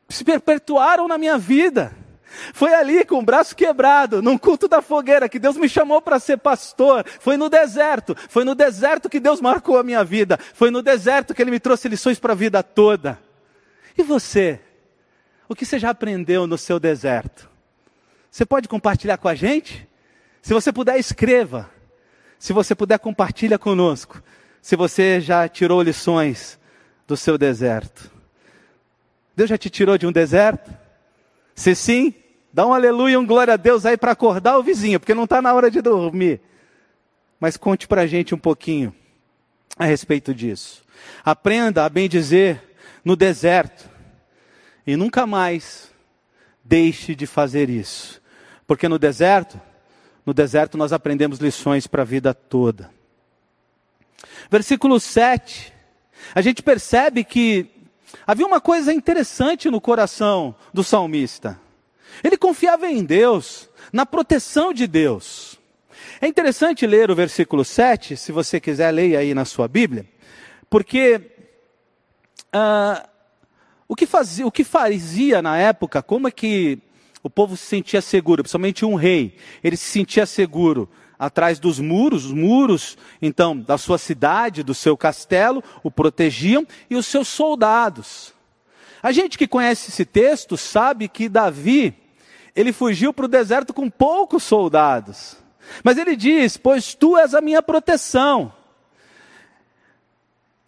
se 0.08 0.24
perpetuaram 0.24 1.08
na 1.08 1.18
minha 1.18 1.38
vida. 1.38 1.94
Foi 2.52 2.74
ali 2.74 3.04
com 3.04 3.18
o 3.18 3.22
braço 3.22 3.56
quebrado, 3.56 4.20
num 4.20 4.36
culto 4.36 4.68
da 4.68 4.82
fogueira, 4.82 5.28
que 5.28 5.38
Deus 5.38 5.56
me 5.56 5.68
chamou 5.68 6.02
para 6.02 6.18
ser 6.18 6.38
pastor. 6.38 7.04
Foi 7.20 7.36
no 7.36 7.48
deserto. 7.48 8.16
Foi 8.28 8.44
no 8.44 8.54
deserto 8.54 9.08
que 9.08 9.20
Deus 9.20 9.40
marcou 9.40 9.78
a 9.78 9.82
minha 9.82 10.04
vida. 10.04 10.38
Foi 10.54 10.70
no 10.70 10.82
deserto 10.82 11.34
que 11.34 11.42
Ele 11.42 11.50
me 11.50 11.60
trouxe 11.60 11.88
lições 11.88 12.18
para 12.18 12.32
a 12.32 12.36
vida 12.36 12.62
toda. 12.62 13.18
E 13.96 14.02
você? 14.02 14.60
O 15.48 15.54
que 15.54 15.64
você 15.64 15.78
já 15.78 15.90
aprendeu 15.90 16.46
no 16.46 16.58
seu 16.58 16.78
deserto? 16.78 17.48
Você 18.30 18.44
pode 18.44 18.68
compartilhar 18.68 19.16
com 19.16 19.28
a 19.28 19.34
gente? 19.34 19.88
Se 20.42 20.52
você 20.52 20.72
puder, 20.72 20.98
escreva. 20.98 21.70
Se 22.38 22.52
você 22.52 22.74
puder, 22.74 22.98
compartilha 22.98 23.58
conosco. 23.58 24.22
Se 24.60 24.76
você 24.76 25.20
já 25.20 25.48
tirou 25.48 25.80
lições 25.80 26.58
do 27.06 27.16
seu 27.16 27.38
deserto. 27.38 28.10
Deus 29.34 29.50
já 29.50 29.58
te 29.58 29.70
tirou 29.70 29.98
de 29.98 30.06
um 30.06 30.12
deserto? 30.12 30.70
Se 31.54 31.74
sim, 31.74 32.14
dá 32.52 32.66
um 32.66 32.72
aleluia, 32.72 33.20
um 33.20 33.26
glória 33.26 33.54
a 33.54 33.56
Deus 33.56 33.84
aí 33.84 33.96
para 33.96 34.12
acordar 34.12 34.58
o 34.58 34.62
vizinho, 34.62 34.98
porque 34.98 35.14
não 35.14 35.24
está 35.24 35.40
na 35.42 35.52
hora 35.52 35.70
de 35.70 35.80
dormir. 35.80 36.40
Mas 37.38 37.56
conte 37.56 37.86
para 37.86 38.02
a 38.02 38.06
gente 38.06 38.34
um 38.34 38.38
pouquinho 38.38 38.94
a 39.78 39.84
respeito 39.84 40.34
disso. 40.34 40.82
Aprenda 41.24 41.84
a 41.84 41.88
bem 41.88 42.08
dizer 42.08 42.62
no 43.04 43.14
deserto. 43.14 43.88
E 44.86 44.96
nunca 44.96 45.26
mais 45.26 45.90
deixe 46.64 47.14
de 47.14 47.26
fazer 47.26 47.68
isso. 47.68 48.22
Porque 48.66 48.88
no 48.88 48.98
deserto, 48.98 49.60
no 50.24 50.32
deserto 50.32 50.78
nós 50.78 50.92
aprendemos 50.92 51.38
lições 51.38 51.86
para 51.86 52.02
a 52.02 52.06
vida 52.06 52.32
toda. 52.32 52.90
Versículo 54.50 54.98
7. 54.98 55.75
A 56.34 56.40
gente 56.40 56.62
percebe 56.62 57.24
que 57.24 57.70
havia 58.26 58.46
uma 58.46 58.60
coisa 58.60 58.92
interessante 58.92 59.70
no 59.70 59.80
coração 59.80 60.54
do 60.72 60.84
salmista. 60.84 61.60
Ele 62.22 62.36
confiava 62.36 62.88
em 62.88 63.04
Deus, 63.04 63.68
na 63.92 64.06
proteção 64.06 64.72
de 64.72 64.86
Deus. 64.86 65.58
É 66.20 66.26
interessante 66.26 66.86
ler 66.86 67.10
o 67.10 67.14
versículo 67.14 67.64
7, 67.64 68.16
se 68.16 68.32
você 68.32 68.58
quiser, 68.58 68.90
leia 68.90 69.18
aí 69.18 69.34
na 69.34 69.44
sua 69.44 69.68
Bíblia, 69.68 70.06
porque 70.70 71.20
uh, 72.54 73.06
o, 73.86 73.94
que 73.94 74.06
fazia, 74.06 74.46
o 74.46 74.50
que 74.50 74.64
fazia 74.64 75.42
na 75.42 75.58
época, 75.58 76.02
como 76.02 76.28
é 76.28 76.30
que 76.30 76.78
o 77.22 77.28
povo 77.28 77.56
se 77.56 77.66
sentia 77.66 78.00
seguro, 78.00 78.42
principalmente 78.42 78.84
um 78.84 78.94
rei, 78.94 79.36
ele 79.62 79.76
se 79.76 79.90
sentia 79.90 80.24
seguro 80.24 80.88
atrás 81.18 81.58
dos 81.58 81.78
muros, 81.78 82.26
os 82.26 82.32
muros, 82.32 82.96
então, 83.20 83.58
da 83.58 83.78
sua 83.78 83.98
cidade, 83.98 84.62
do 84.62 84.74
seu 84.74 84.96
castelo, 84.96 85.62
o 85.82 85.90
protegiam, 85.90 86.66
e 86.90 86.96
os 86.96 87.06
seus 87.06 87.28
soldados. 87.28 88.34
A 89.02 89.12
gente 89.12 89.38
que 89.38 89.46
conhece 89.46 89.90
esse 89.90 90.04
texto 90.04 90.56
sabe 90.56 91.08
que 91.08 91.28
Davi, 91.28 91.94
ele 92.54 92.72
fugiu 92.72 93.12
para 93.12 93.26
o 93.26 93.28
deserto 93.28 93.72
com 93.72 93.88
poucos 93.88 94.42
soldados. 94.42 95.36
Mas 95.84 95.98
ele 95.98 96.16
diz: 96.16 96.56
Pois 96.56 96.94
tu 96.94 97.16
és 97.16 97.34
a 97.34 97.40
minha 97.40 97.62
proteção. 97.62 98.52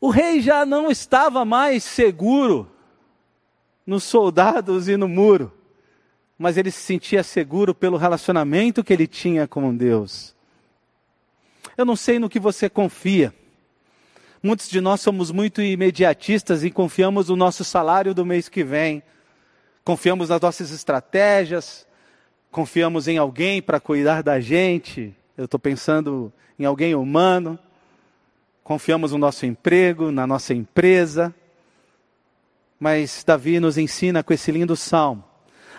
O 0.00 0.10
rei 0.10 0.40
já 0.40 0.64
não 0.64 0.90
estava 0.90 1.44
mais 1.44 1.82
seguro 1.82 2.70
nos 3.84 4.04
soldados 4.04 4.86
e 4.88 4.96
no 4.96 5.08
muro, 5.08 5.52
mas 6.38 6.56
ele 6.56 6.70
se 6.70 6.80
sentia 6.80 7.22
seguro 7.24 7.74
pelo 7.74 7.96
relacionamento 7.96 8.84
que 8.84 8.92
ele 8.92 9.06
tinha 9.08 9.48
com 9.48 9.74
Deus. 9.74 10.36
Eu 11.78 11.84
não 11.84 11.94
sei 11.94 12.18
no 12.18 12.28
que 12.28 12.40
você 12.40 12.68
confia. 12.68 13.32
Muitos 14.42 14.68
de 14.68 14.80
nós 14.80 15.00
somos 15.00 15.30
muito 15.30 15.62
imediatistas 15.62 16.64
e 16.64 16.72
confiamos 16.72 17.28
no 17.28 17.36
nosso 17.36 17.62
salário 17.62 18.12
do 18.12 18.26
mês 18.26 18.48
que 18.48 18.64
vem. 18.64 19.00
Confiamos 19.84 20.28
nas 20.28 20.40
nossas 20.40 20.72
estratégias, 20.72 21.86
confiamos 22.50 23.06
em 23.06 23.16
alguém 23.16 23.62
para 23.62 23.78
cuidar 23.78 24.24
da 24.24 24.40
gente. 24.40 25.14
Eu 25.36 25.44
estou 25.44 25.60
pensando 25.60 26.32
em 26.58 26.64
alguém 26.64 26.96
humano. 26.96 27.56
Confiamos 28.64 29.12
no 29.12 29.18
nosso 29.18 29.46
emprego, 29.46 30.10
na 30.10 30.26
nossa 30.26 30.52
empresa. 30.52 31.32
Mas 32.80 33.22
Davi 33.24 33.60
nos 33.60 33.78
ensina 33.78 34.24
com 34.24 34.32
esse 34.32 34.50
lindo 34.50 34.74
salmo 34.74 35.22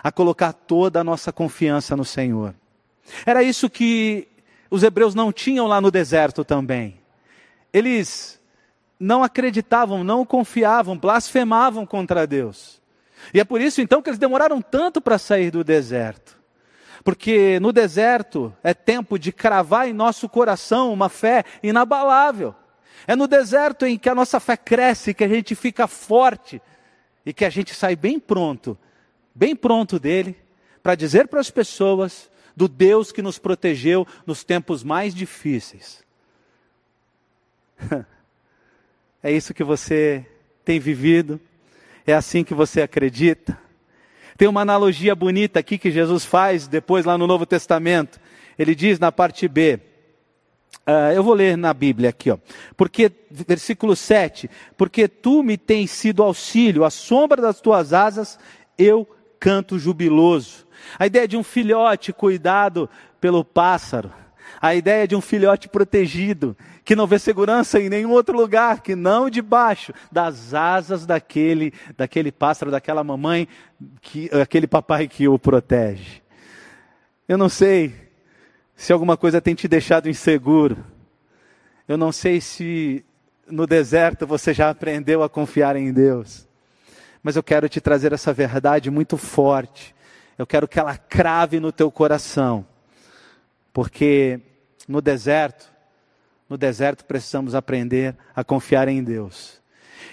a 0.02 0.10
colocar 0.10 0.54
toda 0.54 1.00
a 1.02 1.04
nossa 1.04 1.30
confiança 1.30 1.94
no 1.94 2.06
Senhor. 2.06 2.54
Era 3.26 3.42
isso 3.42 3.68
que 3.68 4.28
os 4.70 4.82
hebreus 4.82 5.14
não 5.14 5.32
tinham 5.32 5.66
lá 5.66 5.80
no 5.80 5.90
deserto 5.90 6.44
também. 6.44 7.00
Eles 7.72 8.40
não 8.98 9.24
acreditavam, 9.24 10.04
não 10.04 10.24
confiavam, 10.24 10.96
blasfemavam 10.96 11.84
contra 11.84 12.26
Deus. 12.26 12.80
E 13.34 13.40
é 13.40 13.44
por 13.44 13.60
isso 13.60 13.80
então 13.80 14.00
que 14.00 14.08
eles 14.08 14.18
demoraram 14.18 14.62
tanto 14.62 15.00
para 15.00 15.18
sair 15.18 15.50
do 15.50 15.64
deserto. 15.64 16.38
Porque 17.02 17.58
no 17.60 17.72
deserto 17.72 18.54
é 18.62 18.74
tempo 18.74 19.18
de 19.18 19.32
cravar 19.32 19.88
em 19.88 19.92
nosso 19.92 20.28
coração 20.28 20.92
uma 20.92 21.08
fé 21.08 21.44
inabalável. 21.62 22.54
É 23.06 23.16
no 23.16 23.26
deserto 23.26 23.86
em 23.86 23.98
que 23.98 24.08
a 24.08 24.14
nossa 24.14 24.38
fé 24.38 24.56
cresce, 24.56 25.14
que 25.14 25.24
a 25.24 25.28
gente 25.28 25.54
fica 25.54 25.86
forte 25.86 26.60
e 27.24 27.32
que 27.32 27.44
a 27.44 27.50
gente 27.50 27.74
sai 27.74 27.96
bem 27.96 28.20
pronto, 28.20 28.78
bem 29.34 29.56
pronto 29.56 29.98
dele, 29.98 30.36
para 30.82 30.94
dizer 30.94 31.28
para 31.28 31.40
as 31.40 31.50
pessoas 31.50 32.29
do 32.60 32.68
Deus 32.68 33.10
que 33.10 33.22
nos 33.22 33.38
protegeu 33.38 34.06
nos 34.26 34.44
tempos 34.44 34.84
mais 34.84 35.14
difíceis. 35.14 36.04
É 39.22 39.30
isso 39.30 39.52
que 39.52 39.62
você 39.62 40.24
tem 40.64 40.80
vivido? 40.80 41.38
É 42.06 42.14
assim 42.14 42.42
que 42.42 42.54
você 42.54 42.80
acredita? 42.80 43.58
Tem 44.34 44.48
uma 44.48 44.62
analogia 44.62 45.14
bonita 45.14 45.60
aqui 45.60 45.76
que 45.76 45.90
Jesus 45.90 46.24
faz 46.24 46.66
depois 46.66 47.04
lá 47.04 47.18
no 47.18 47.26
Novo 47.26 47.44
Testamento. 47.44 48.18
Ele 48.58 48.74
diz 48.74 48.98
na 48.98 49.12
parte 49.12 49.46
B, 49.46 49.78
uh, 50.88 51.12
eu 51.14 51.22
vou 51.22 51.34
ler 51.34 51.54
na 51.54 51.74
Bíblia 51.74 52.08
aqui, 52.08 52.30
ó. 52.30 52.38
Porque, 52.78 53.12
versículo 53.30 53.94
7, 53.94 54.48
porque 54.74 55.06
tu 55.06 55.42
me 55.42 55.58
tens 55.58 55.90
sido 55.90 56.22
auxílio, 56.22 56.82
à 56.82 56.88
sombra 56.88 57.42
das 57.42 57.60
tuas 57.60 57.92
asas, 57.92 58.38
eu 58.78 59.06
canto 59.40 59.78
jubiloso. 59.78 60.66
A 60.98 61.06
ideia 61.06 61.26
de 61.26 61.36
um 61.36 61.42
filhote 61.42 62.12
cuidado 62.12 62.88
pelo 63.20 63.42
pássaro. 63.42 64.12
A 64.60 64.74
ideia 64.74 65.08
de 65.08 65.16
um 65.16 65.20
filhote 65.20 65.68
protegido, 65.68 66.54
que 66.84 66.94
não 66.94 67.06
vê 67.06 67.18
segurança 67.18 67.80
em 67.80 67.88
nenhum 67.88 68.10
outro 68.10 68.36
lugar, 68.36 68.82
que 68.82 68.94
não 68.94 69.30
debaixo 69.30 69.92
das 70.12 70.52
asas 70.52 71.06
daquele, 71.06 71.72
daquele 71.96 72.30
pássaro, 72.30 72.70
daquela 72.70 73.02
mamãe, 73.02 73.48
que, 74.02 74.28
aquele 74.32 74.66
papai 74.66 75.08
que 75.08 75.26
o 75.26 75.38
protege. 75.38 76.20
Eu 77.26 77.38
não 77.38 77.48
sei 77.48 77.94
se 78.74 78.92
alguma 78.92 79.16
coisa 79.16 79.40
tem 79.40 79.54
te 79.54 79.66
deixado 79.66 80.08
inseguro. 80.08 80.76
Eu 81.88 81.96
não 81.96 82.12
sei 82.12 82.40
se 82.40 83.04
no 83.46 83.66
deserto 83.66 84.26
você 84.26 84.52
já 84.52 84.68
aprendeu 84.68 85.22
a 85.22 85.28
confiar 85.28 85.76
em 85.76 85.92
Deus. 85.92 86.49
Mas 87.22 87.36
eu 87.36 87.42
quero 87.42 87.68
te 87.68 87.80
trazer 87.80 88.12
essa 88.12 88.32
verdade 88.32 88.90
muito 88.90 89.16
forte 89.16 89.94
eu 90.40 90.46
quero 90.46 90.66
que 90.66 90.80
ela 90.80 90.96
crave 90.96 91.60
no 91.60 91.70
teu 91.70 91.90
coração. 91.90 92.64
Porque 93.74 94.40
no 94.88 95.02
deserto, 95.02 95.70
no 96.48 96.56
deserto 96.56 97.04
precisamos 97.04 97.54
aprender 97.54 98.16
a 98.34 98.42
confiar 98.42 98.88
em 98.88 99.04
Deus. 99.04 99.60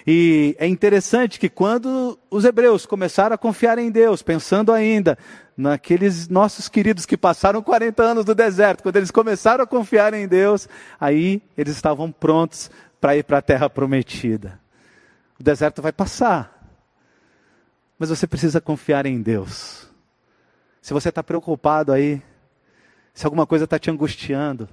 E 0.06 0.54
é 0.60 0.67
interessante 0.67 1.39
que 1.39 1.48
quando 1.48 2.20
os 2.30 2.43
hebreus 2.43 2.86
começaram 2.86 3.36
a 3.36 3.38
confiar 3.38 3.80
em 3.80 3.89
Deus, 3.89 4.22
pensando 4.22 4.74
ainda 4.74 5.17
naqueles 5.56 6.28
nossos 6.28 6.67
queridos 6.67 7.06
que 7.06 7.15
passaram 7.15 7.62
40 7.62 8.04
anos 8.04 8.26
no 8.26 8.36
deserto, 8.36 8.84
quando 8.84 8.98
eles 8.98 9.12
começaram 9.12 9.63
a 9.63 9.67
confiar 9.67 10.13
em 10.13 10.28
Deus, 10.28 10.67
aí 11.00 11.41
eles 11.58 11.74
estavam 11.74 12.12
prontos 12.12 12.70
para 13.00 13.15
ir 13.15 13.24
para 13.24 13.38
a 13.38 13.41
terra 13.41 13.70
prometida. 13.70 14.60
O 15.39 15.43
deserto 15.43 15.82
vai 15.82 15.93
passar, 15.93 16.57
mas 17.98 18.10
você 18.10 18.28
precisa 18.28 18.62
confiar 18.62 19.06
em 19.06 19.22
Deus. 19.22 19.88
Se 20.82 20.94
você 20.94 21.10
está 21.10 21.24
preocupado 21.24 21.92
aí, 21.92 22.22
se 23.14 23.26
alguma 23.26 23.46
coisa 23.46 23.66
está 23.66 23.80
te 23.80 23.90
angustiando, 23.90 24.70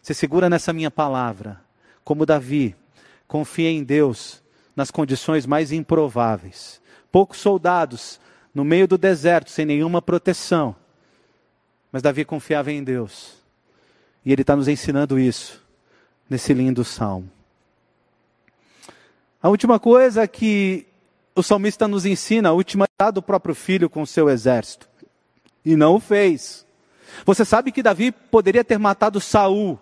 se 0.00 0.14
segura 0.14 0.48
nessa 0.48 0.72
minha 0.72 0.90
palavra. 0.90 1.60
Como 2.04 2.24
Davi, 2.24 2.76
confia 3.26 3.70
em 3.70 3.82
Deus 3.82 4.42
nas 4.76 4.90
condições 4.90 5.46
mais 5.46 5.72
improváveis. 5.72 6.80
Poucos 7.10 7.38
soldados 7.38 8.20
no 8.54 8.64
meio 8.64 8.86
do 8.86 8.96
deserto, 8.96 9.50
sem 9.50 9.66
nenhuma 9.66 10.00
proteção. 10.00 10.76
Mas 11.90 12.02
Davi 12.02 12.24
confiava 12.24 12.70
em 12.70 12.84
Deus. 12.84 13.34
E 14.24 14.32
ele 14.32 14.42
está 14.42 14.54
nos 14.54 14.68
ensinando 14.68 15.18
isso 15.18 15.62
nesse 16.30 16.54
lindo 16.54 16.84
salmo. 16.84 17.30
A 19.42 19.48
última 19.48 19.78
coisa 19.78 20.26
que 20.26 20.85
o 21.36 21.42
salmista 21.42 21.86
nos 21.86 22.06
ensina, 22.06 22.48
a 22.48 22.52
última 22.52 22.86
é 22.98 23.12
do 23.12 23.22
próprio 23.22 23.54
filho 23.54 23.90
com 23.90 24.00
o 24.00 24.06
seu 24.06 24.30
exército 24.30 24.88
e 25.64 25.76
não 25.76 25.96
o 25.96 26.00
fez. 26.00 26.66
Você 27.24 27.44
sabe 27.44 27.70
que 27.70 27.82
Davi 27.82 28.10
poderia 28.10 28.64
ter 28.64 28.78
matado 28.78 29.20
Saul 29.20 29.78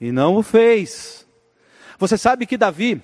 e 0.00 0.12
não 0.12 0.36
o 0.36 0.42
fez. 0.42 1.26
Você 1.98 2.18
sabe 2.18 2.46
que 2.46 2.58
Davi 2.58 3.02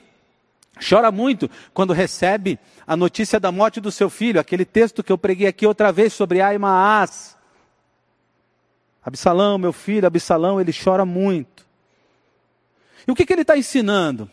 chora 0.87 1.11
muito 1.11 1.51
quando 1.73 1.93
recebe 1.93 2.59
a 2.87 2.97
notícia 2.97 3.41
da 3.41 3.51
morte 3.51 3.81
do 3.81 3.91
seu 3.91 4.11
filho, 4.11 4.39
aquele 4.39 4.65
texto 4.65 5.03
que 5.03 5.11
eu 5.11 5.19
preguei 5.19 5.47
aqui 5.47 5.67
outra 5.67 5.91
vez 5.91 6.13
sobre 6.13 6.43
Aimaas. 6.43 7.37
Absalão, 9.03 9.57
meu 9.57 9.73
filho, 9.73 10.07
Absalão, 10.07 10.61
ele 10.61 10.73
chora 10.73 11.07
muito. 11.07 11.67
E 13.09 13.11
o 13.11 13.15
que, 13.15 13.25
que 13.25 13.33
ele 13.33 13.43
está 13.43 13.57
ensinando? 13.57 14.31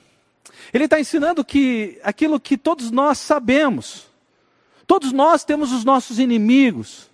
Ele 0.73 0.85
está 0.85 0.99
ensinando 0.99 1.43
que 1.43 1.99
aquilo 2.03 2.39
que 2.39 2.57
todos 2.57 2.91
nós 2.91 3.17
sabemos, 3.17 4.07
todos 4.85 5.11
nós 5.11 5.43
temos 5.43 5.71
os 5.71 5.83
nossos 5.83 6.19
inimigos, 6.19 7.09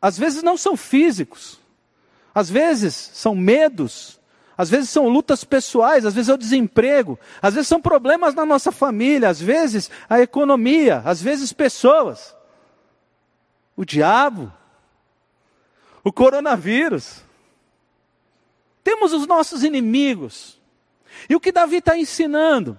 às 0.00 0.18
vezes 0.18 0.42
não 0.42 0.56
são 0.56 0.76
físicos, 0.76 1.60
às 2.34 2.48
vezes 2.48 2.94
são 2.94 3.34
medos, 3.34 4.18
às 4.56 4.68
vezes 4.68 4.90
são 4.90 5.08
lutas 5.08 5.42
pessoais, 5.42 6.04
às 6.04 6.14
vezes 6.14 6.28
é 6.28 6.34
o 6.34 6.38
desemprego, 6.38 7.18
às 7.40 7.54
vezes 7.54 7.68
são 7.68 7.80
problemas 7.80 8.34
na 8.34 8.44
nossa 8.44 8.70
família, 8.70 9.28
às 9.28 9.40
vezes 9.40 9.90
a 10.08 10.20
economia, 10.20 11.02
às 11.04 11.22
vezes 11.22 11.52
pessoas. 11.52 12.36
O 13.74 13.86
diabo, 13.86 14.52
o 16.04 16.12
coronavírus. 16.12 17.22
Temos 18.84 19.14
os 19.14 19.26
nossos 19.26 19.64
inimigos. 19.64 20.59
E 21.28 21.34
o 21.34 21.40
que 21.40 21.52
Davi 21.52 21.76
está 21.76 21.96
ensinando? 21.96 22.78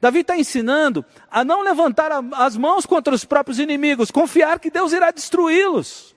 Davi 0.00 0.20
está 0.20 0.36
ensinando 0.36 1.04
a 1.30 1.44
não 1.44 1.62
levantar 1.62 2.10
as 2.34 2.56
mãos 2.56 2.86
contra 2.86 3.14
os 3.14 3.24
próprios 3.24 3.58
inimigos, 3.58 4.10
confiar 4.10 4.58
que 4.58 4.70
Deus 4.70 4.92
irá 4.92 5.10
destruí-los. 5.10 6.14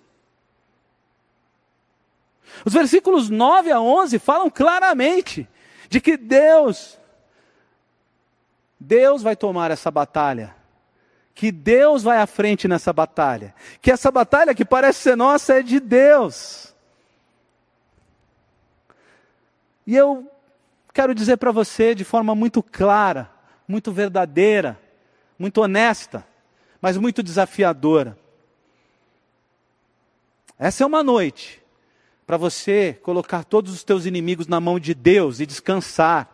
Os 2.66 2.74
versículos 2.74 3.30
9 3.30 3.72
a 3.72 3.82
11 3.82 4.20
falam 4.20 4.50
claramente 4.50 5.48
de 5.90 6.00
que 6.00 6.16
Deus, 6.16 6.98
Deus 8.80 9.22
vai 9.22 9.36
tomar 9.36 9.70
essa 9.72 9.92
batalha. 9.92 10.56
Que 11.36 11.52
Deus 11.52 12.04
vai 12.04 12.20
à 12.20 12.28
frente 12.28 12.68
nessa 12.68 12.94
batalha. 12.94 13.56
Que 13.82 13.92
essa 13.92 14.12
batalha 14.12 14.54
que 14.54 14.64
parece 14.64 15.00
ser 15.00 15.18
nossa 15.18 15.60
é 15.60 15.64
de 15.64 15.80
Deus. 15.80 16.74
E 19.86 19.96
eu 19.96 20.32
quero 20.94 21.16
dizer 21.16 21.38
para 21.38 21.52
você 21.52 21.96
de 21.96 22.04
forma 22.04 22.36
muito 22.36 22.62
clara, 22.62 23.30
muito 23.68 23.92
verdadeira, 23.92 24.80
muito 25.38 25.60
honesta, 25.60 26.26
mas 26.80 26.96
muito 26.98 27.24
desafiadora. 27.24 28.18
Essa 30.60 30.84
é 30.84 30.88
uma 30.88 31.04
noite 31.04 31.62
para 32.28 32.38
você 32.38 32.98
colocar 33.02 33.44
todos 33.44 33.74
os 33.74 33.84
teus 33.84 34.06
inimigos 34.06 34.48
na 34.48 34.60
mão 34.60 34.80
de 34.80 34.94
Deus 34.94 35.40
e 35.40 35.46
descansar. 35.46 36.30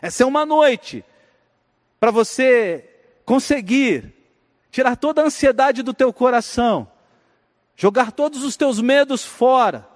Essa 0.00 0.22
é 0.22 0.26
uma 0.26 0.44
noite 0.44 1.04
para 1.98 2.10
você 2.10 2.88
conseguir 3.24 4.12
tirar 4.70 4.96
toda 4.96 5.22
a 5.22 5.26
ansiedade 5.26 5.82
do 5.82 5.94
teu 5.94 6.12
coração, 6.12 6.90
jogar 7.76 8.12
todos 8.12 8.42
os 8.42 8.56
teus 8.56 8.80
medos 8.80 9.24
fora 9.24 9.88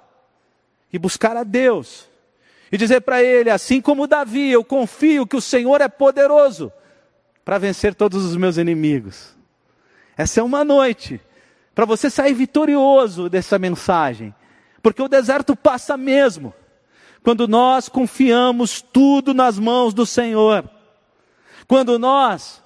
e 0.93 0.99
buscar 0.99 1.37
a 1.37 1.45
Deus 1.45 2.09
e 2.71 2.77
dizer 2.77 3.01
para 3.03 3.23
ele, 3.23 3.51
assim 3.51 3.81
como 3.81 4.07
Davi, 4.07 4.51
eu 4.51 4.65
confio 4.65 5.27
que 5.27 5.37
o 5.37 5.41
Senhor 5.41 5.81
é 5.81 5.89
poderoso 5.89 6.73
para 7.45 7.59
vencer 7.59 7.95
todos 7.95 8.25
os 8.25 8.37
meus 8.37 8.57
inimigos. 8.57 9.37
Essa 10.17 10.41
é 10.41 10.43
uma 10.43 10.65
noite 10.65 11.21
para 11.75 11.85
você 11.85 12.09
sair 12.11 12.35
vitorioso 12.35 13.29
dessa 13.29 13.59
mensagem, 13.59 14.35
porque 14.83 15.03
o 15.03 15.09
deserto 15.09 15.55
passa 15.55 15.97
mesmo 15.97 16.53
quando 17.23 17.47
nós 17.47 17.89
confiamos 17.89 18.81
tudo 18.81 19.35
nas 19.35 19.59
mãos 19.59 19.93
do 19.93 20.07
Senhor. 20.07 20.69
Quando 21.67 21.99
nós 21.99 22.63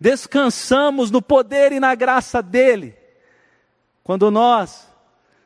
descansamos 0.00 1.10
no 1.10 1.22
poder 1.22 1.72
e 1.72 1.80
na 1.80 1.94
graça 1.94 2.42
dele. 2.42 2.94
Quando 4.02 4.30
nós 4.30 4.86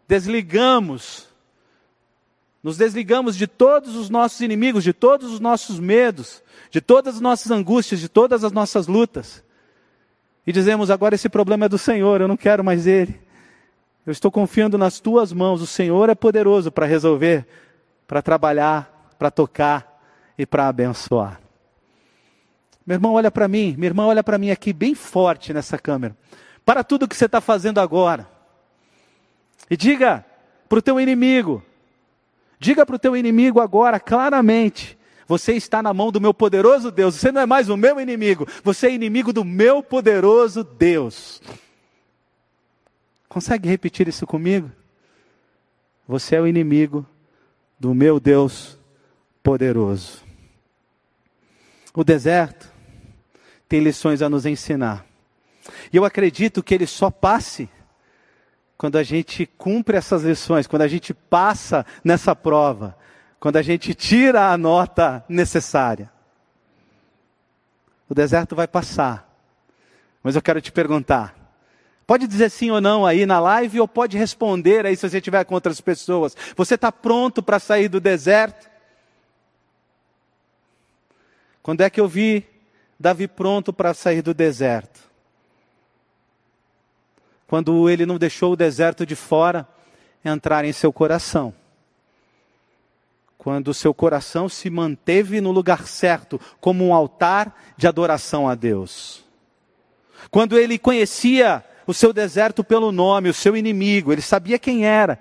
desligamos 0.09 1.28
nos 2.63 2.77
desligamos 2.77 3.37
de 3.37 3.47
todos 3.47 3.95
os 3.95 4.11
nossos 4.11 4.41
inimigos, 4.41 4.83
de 4.83 4.93
todos 4.93 5.33
os 5.33 5.41
nossos 5.41 5.79
medos, 5.79 6.43
de 6.71 6.81
todas 6.81 7.17
as 7.17 7.21
nossas 7.21 7.51
angústias, 7.51 8.01
de 8.01 8.09
todas 8.09 8.43
as 8.43 8.53
nossas 8.53 8.87
lutas. 8.87 9.43
E 10.47 10.53
dizemos: 10.53 10.91
agora 10.91 11.15
esse 11.15 11.29
problema 11.29 11.67
é 11.67 11.69
do 11.69 11.79
Senhor, 11.79 12.21
eu 12.21 12.29
não 12.29 12.37
quero 12.37 12.65
mais 12.65 12.87
ele. 12.87 13.21
Eu 14.05 14.13
estou 14.13 14.31
confiando 14.31 14.79
nas 14.79 15.01
tuas 15.01 15.33
mãos. 15.33 15.61
O 15.61 15.67
Senhor 15.67 16.09
é 16.09 16.15
poderoso 16.15 16.73
para 16.73 16.87
resolver, 16.87 17.47
para 18.07 18.23
trabalhar, 18.23 19.13
para 19.19 19.31
tocar 19.31 20.03
e 20.39 20.47
para 20.47 20.67
abençoar. 20.67 21.39
Meu 22.87 22.95
irmão, 22.95 23.13
olha 23.13 23.31
para 23.31 23.47
mim, 23.47 23.75
minha 23.77 23.89
irmã, 23.89 24.07
olha 24.07 24.25
para 24.25 24.39
mim 24.39 24.51
aqui 24.51 24.73
bem 24.73 24.95
forte 24.95 25.53
nessa 25.53 25.77
câmera. 25.77 26.17
Para 26.65 26.83
tudo 26.83 27.07
que 27.07 27.15
você 27.15 27.27
está 27.27 27.39
fazendo 27.39 27.81
agora. 27.81 28.27
E 29.71 29.77
diga 29.77 30.25
para 30.67 30.79
o 30.79 30.83
teu 30.83 30.99
inimigo: 30.99 31.63
Diga 32.59 32.85
para 32.85 32.97
o 32.97 32.99
teu 32.99 33.17
inimigo 33.17 33.61
agora 33.61 34.01
claramente: 34.01 34.99
você 35.27 35.53
está 35.53 35.83
na 35.83 35.93
mão 35.93 36.11
do 36.11 36.21
meu 36.21 36.35
poderoso 36.35 36.91
Deus. 36.91 37.15
Você 37.15 37.31
não 37.31 37.43
é 37.43 37.47
mais 37.47 37.69
o 37.69 37.77
meu 37.77 38.01
inimigo, 38.01 38.47
você 38.65 38.89
é 38.89 38.95
inimigo 38.95 39.33
do 39.33 39.45
meu 39.45 39.83
poderoso 39.83 40.65
Deus. 40.65 41.41
Consegue 43.29 43.69
repetir 43.69 44.09
isso 44.09 44.27
comigo? 44.27 44.71
Você 46.09 46.37
é 46.37 46.41
o 46.41 46.47
inimigo 46.47 47.07
do 47.79 47.95
meu 47.95 48.19
Deus 48.19 48.79
poderoso. 49.43 50.23
O 51.95 52.03
deserto 52.03 52.73
tem 53.69 53.81
lições 53.81 54.23
a 54.23 54.29
nos 54.29 54.47
ensinar. 54.47 55.05
E 55.93 55.97
eu 55.97 56.05
acredito 56.05 56.63
que 56.63 56.75
ele 56.75 56.87
só 56.87 57.11
passe 57.11 57.69
quando 58.79 58.97
a 58.97 59.03
gente 59.03 59.45
cumpre 59.45 59.97
essas 59.97 60.23
lições, 60.23 60.69
quando 60.69 60.83
a 60.83 60.89
gente 60.89 61.13
passa 61.13 61.85
nessa 62.05 62.37
prova, 62.37 62.97
quando 63.41 63.57
a 63.57 63.63
gente 63.63 63.93
tira 63.93 64.53
a 64.53 64.57
nota 64.57 65.25
necessária. 65.29 66.09
O 68.09 68.15
deserto 68.15 68.55
vai 68.55 68.69
passar. 68.69 69.29
Mas 70.23 70.37
eu 70.37 70.43
quero 70.43 70.61
te 70.61 70.71
perguntar. 70.71 71.35
Pode 72.07 72.29
dizer 72.29 72.51
sim 72.51 72.71
ou 72.71 72.81
não 72.81 73.05
aí 73.05 73.27
na 73.27 73.41
live, 73.41 73.81
ou 73.81 73.89
pode 73.89 74.17
responder 74.17 74.87
aí 74.87 74.97
se 74.97 75.09
você 75.09 75.19
estiver 75.19 75.45
com 75.45 75.55
outras 75.55 75.81
pessoas. 75.81 76.37
Você 76.57 76.77
está 76.77 76.93
pronto 76.93 77.43
para 77.43 77.59
sair 77.59 77.89
do 77.89 78.01
deserto? 78.01 78.71
Quando 81.63 81.81
é 81.81 81.91
que 81.91 82.01
eu 82.01 82.07
vi 82.09 82.47
Davi 82.99 83.27
pronto 83.27 83.73
para 83.73 83.93
sair 83.93 84.23
do 84.23 84.33
deserto? 84.33 85.08
Quando 87.49 87.89
ele 87.89 88.05
não 88.05 88.19
deixou 88.19 88.53
o 88.53 88.57
deserto 88.57 89.07
de 89.07 89.17
fora 89.17 89.67
entrar 90.23 90.67
em 90.67 90.73
seu 90.73 90.93
coração. 90.93 91.55
Quando 93.39 93.69
o 93.69 93.75
seu 93.75 93.95
coração 93.95 94.51
se 94.51 94.69
manteve 94.69 95.41
no 95.41 95.51
lugar 95.51 95.87
certo, 95.87 96.39
como 96.61 96.87
um 96.87 96.93
altar 96.93 97.57
de 97.75 97.87
adoração 97.87 98.47
a 98.47 98.55
Deus. 98.55 99.25
Quando 100.31 100.59
ele 100.59 100.79
conhecia 100.79 101.65
o 101.87 101.95
seu 101.95 102.13
deserto 102.13 102.63
pelo 102.63 102.93
nome, 102.93 103.31
o 103.31 103.35
seu 103.35 103.57
inimigo, 103.57 104.13
ele 104.13 104.21
sabia 104.21 104.59
quem 104.59 104.85
era, 104.85 105.19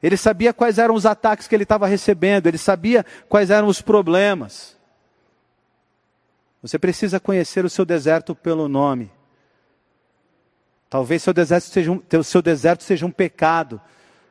ele 0.00 0.16
sabia 0.16 0.52
quais 0.54 0.78
eram 0.78 0.94
os 0.94 1.04
ataques 1.04 1.48
que 1.48 1.54
ele 1.54 1.64
estava 1.64 1.88
recebendo, 1.88 2.46
ele 2.46 2.58
sabia 2.58 3.04
quais 3.28 3.50
eram 3.50 3.66
os 3.66 3.82
problemas. 3.82 4.76
Você 6.62 6.78
precisa 6.78 7.18
conhecer 7.18 7.64
o 7.64 7.70
seu 7.70 7.84
deserto 7.84 8.36
pelo 8.36 8.68
nome. 8.68 9.15
Talvez 10.88 11.22
seu 11.22 11.32
deserto, 11.32 11.64
seja 11.64 11.92
um, 11.92 12.02
seu 12.22 12.40
deserto 12.40 12.82
seja 12.82 13.04
um 13.04 13.10
pecado. 13.10 13.80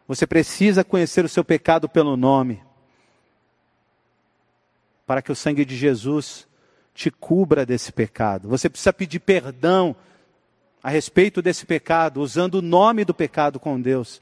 Você 0.08 0.26
precisa 0.26 0.84
conhecer 0.84 1.26
o 1.26 1.30
seu 1.30 1.44
pecado 1.44 1.89
pelo 1.89 2.15
nome. 2.15 2.63
Para 5.06 5.22
que 5.22 5.32
o 5.32 5.36
sangue 5.36 5.65
de 5.65 5.76
Jesus 5.76 6.48
te 6.94 7.12
cubra 7.12 7.65
desse 7.65 7.91
pecado. 7.91 8.48
Você 8.48 8.70
precisa 8.70 8.94
pedir 8.94 9.20
perdão 9.20 9.96
a 10.82 10.89
respeito 10.89 11.41
desse 11.41 11.65
pecado, 11.65 12.22
usando 12.22 12.56
o 12.56 12.62
nome 12.62 13.04
do 13.04 13.13
pecado 13.13 13.60
com 13.60 13.80
Deus. 13.80 14.22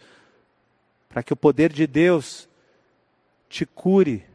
Para 1.10 1.22
que 1.22 1.34
o 1.34 1.38
poder 1.38 1.72
de 1.72 1.86
Deus 1.86 2.50
te 3.48 3.66
cure. 3.66 4.26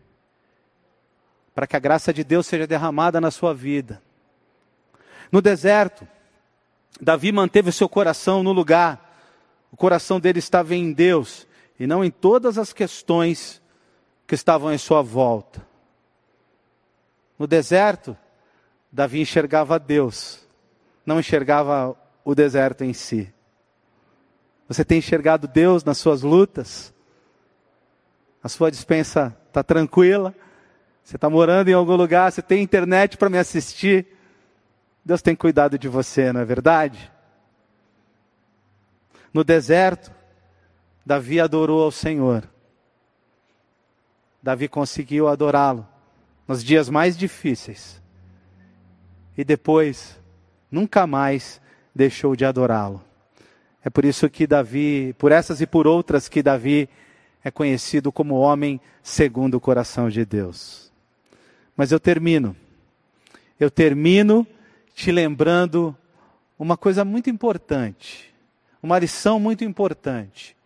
Para 1.55 1.67
que 1.67 1.75
a 1.75 1.81
graça 1.81 2.13
de 2.13 2.23
Deus 2.23 2.47
seja 2.47 2.67
derramada 2.67 3.21
na 3.21 3.33
sua 3.33 3.53
vida. 3.53 4.01
No 5.33 5.43
deserto, 5.43 6.07
Davi 7.01 7.31
manteve 7.33 7.69
o 7.71 7.73
seu 7.73 7.89
coração 7.89 8.43
no 8.43 8.53
lugar. 8.53 9.05
O 9.71 9.77
coração 9.77 10.19
dele 10.19 10.39
estava 10.39 10.75
em 10.75 10.93
Deus 10.93 11.47
e 11.79 11.87
não 11.87 12.05
em 12.05 12.11
todas 12.11 12.59
as 12.59 12.73
questões 12.73 13.63
que 14.27 14.35
estavam 14.35 14.73
em 14.73 14.79
sua 14.79 15.03
volta. 15.03 15.67
No 17.39 17.47
deserto, 17.47 18.17
Davi 18.91 19.21
enxergava 19.21 19.79
Deus, 19.79 20.47
não 21.07 21.21
enxergava 21.21 21.97
o 22.25 22.35
deserto 22.35 22.83
em 22.83 22.93
si. 22.93 23.33
Você 24.67 24.85
tem 24.85 24.99
enxergado 24.99 25.47
Deus 25.47 25.85
nas 25.85 25.99
suas 25.99 26.23
lutas? 26.23 26.93
A 28.43 28.49
sua 28.49 28.71
dispensa 28.71 29.37
está 29.47 29.63
tranquila? 29.63 30.35
Você 31.03 31.17
está 31.17 31.31
morando 31.31 31.69
em 31.69 31.73
algum 31.73 31.97
lugar? 31.97 32.31
Você 32.31 32.43
tem 32.43 32.63
internet 32.63 33.17
para 33.17 33.31
me 33.31 33.39
assistir? 33.39 34.18
Deus 35.09 35.23
tem 35.23 35.35
cuidado 35.35 35.79
de 35.79 35.89
você, 35.89 36.35
não 36.35 36.43
é 36.43 36.45
verdade? 36.45 37.11
No 39.33 39.43
deserto, 39.43 40.13
Davi 41.03 41.41
adorou 41.41 41.83
ao 41.83 41.91
Senhor. 41.91 42.47
Davi 44.43 44.69
conseguiu 44.69 45.27
adorá-lo 45.27 45.89
nos 46.47 46.63
dias 46.63 46.91
mais 46.91 47.17
difíceis. 47.17 48.03
E 49.35 49.43
depois, 49.45 50.21
nunca 50.71 51.07
mais 51.07 51.59
deixou 51.95 52.37
de 52.37 52.45
adorá-lo. 52.45 53.03
É 53.83 53.89
por 53.89 54.05
isso 54.05 54.29
que 54.29 54.47
Davi, 54.47 55.15
por 55.17 55.33
essas 55.33 55.63
e 55.63 55.67
por 55.67 55.87
outras 55.87 56.29
que 56.29 56.43
Davi 56.43 56.87
é 57.43 57.51
conhecido 57.51 58.13
como 58.13 58.35
homem 58.35 58.79
segundo 59.03 59.55
o 59.55 59.61
coração 59.61 60.11
de 60.11 60.27
Deus. 60.27 60.93
Mas 61.75 61.93
eu 61.93 61.99
termino. 61.99 62.55
Eu 63.59 63.71
termino 63.71 64.47
te 64.99 65.13
lembrando 65.13 65.97
uma 66.59 66.77
coisa 66.77 67.05
muito 67.05 67.31
importante, 67.31 68.35
uma 68.83 68.99
lição 68.99 69.39
muito 69.39 69.63
importante. 69.63 70.57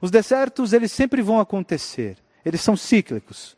Os 0.00 0.08
desertos, 0.08 0.72
eles 0.72 0.92
sempre 0.92 1.20
vão 1.20 1.40
acontecer, 1.40 2.16
eles 2.44 2.60
são 2.60 2.76
cíclicos. 2.76 3.56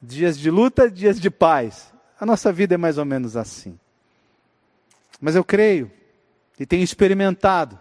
Dias 0.00 0.38
de 0.38 0.52
luta, 0.52 0.88
dias 0.88 1.20
de 1.20 1.30
paz. 1.30 1.92
A 2.18 2.24
nossa 2.24 2.52
vida 2.52 2.74
é 2.74 2.76
mais 2.76 2.96
ou 2.96 3.04
menos 3.04 3.36
assim. 3.36 3.76
Mas 5.20 5.34
eu 5.34 5.42
creio 5.42 5.90
e 6.56 6.64
tenho 6.64 6.84
experimentado 6.84 7.76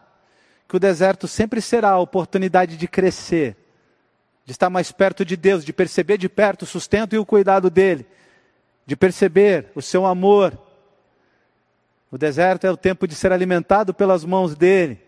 que 0.68 0.76
o 0.76 0.80
deserto 0.80 1.28
sempre 1.28 1.62
será 1.62 1.92
a 1.92 2.00
oportunidade 2.00 2.76
de 2.76 2.88
crescer, 2.88 3.56
de 4.44 4.54
estar 4.54 4.72
mais 4.72 4.92
perto 4.92 5.24
de 5.24 5.38
Deus, 5.38 5.64
de 5.64 5.72
perceber 5.72 6.18
de 6.18 6.28
perto 6.28 6.64
o 6.64 6.66
sustento 6.68 7.14
e 7.14 7.20
o 7.20 7.26
cuidado 7.26 7.70
dele, 7.70 8.08
de 8.88 8.96
perceber 8.96 9.72
o 9.76 9.84
seu 9.84 10.04
amor. 10.04 10.71
O 12.12 12.18
deserto 12.18 12.68
é 12.68 12.72
o 12.72 12.76
tempo 12.76 13.08
de 13.08 13.16
ser 13.16 13.32
alimentado 13.32 13.94
pelas 13.94 14.26
mãos 14.26 14.54
dele, 14.54 15.00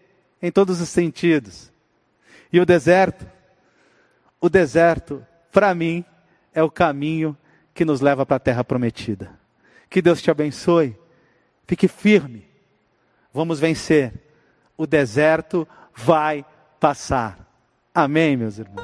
em 0.41 0.49
todos 0.49 0.79
os 0.79 0.87
sentidos. 0.87 1.71
E 2.51 2.59
o 2.59 2.65
deserto, 2.65 3.27
o 4.39 4.47
deserto, 4.47 5.25
para 5.51 5.75
mim, 5.75 6.05
é 6.53 6.63
o 6.63 6.71
caminho 6.71 7.37
que 7.73 7.83
nos 7.83 7.99
leva 7.99 8.25
para 8.25 8.37
a 8.37 8.39
terra 8.39 8.63
prometida. 8.63 9.31
Que 9.89 10.01
Deus 10.01 10.21
te 10.21 10.31
abençoe. 10.31 10.97
Fique 11.67 11.87
firme. 11.87 12.47
Vamos 13.33 13.59
vencer. 13.59 14.13
O 14.77 14.87
deserto 14.87 15.67
vai 15.93 16.45
passar. 16.79 17.39
Amém, 17.93 18.37
meus 18.37 18.59
irmãos. 18.59 18.83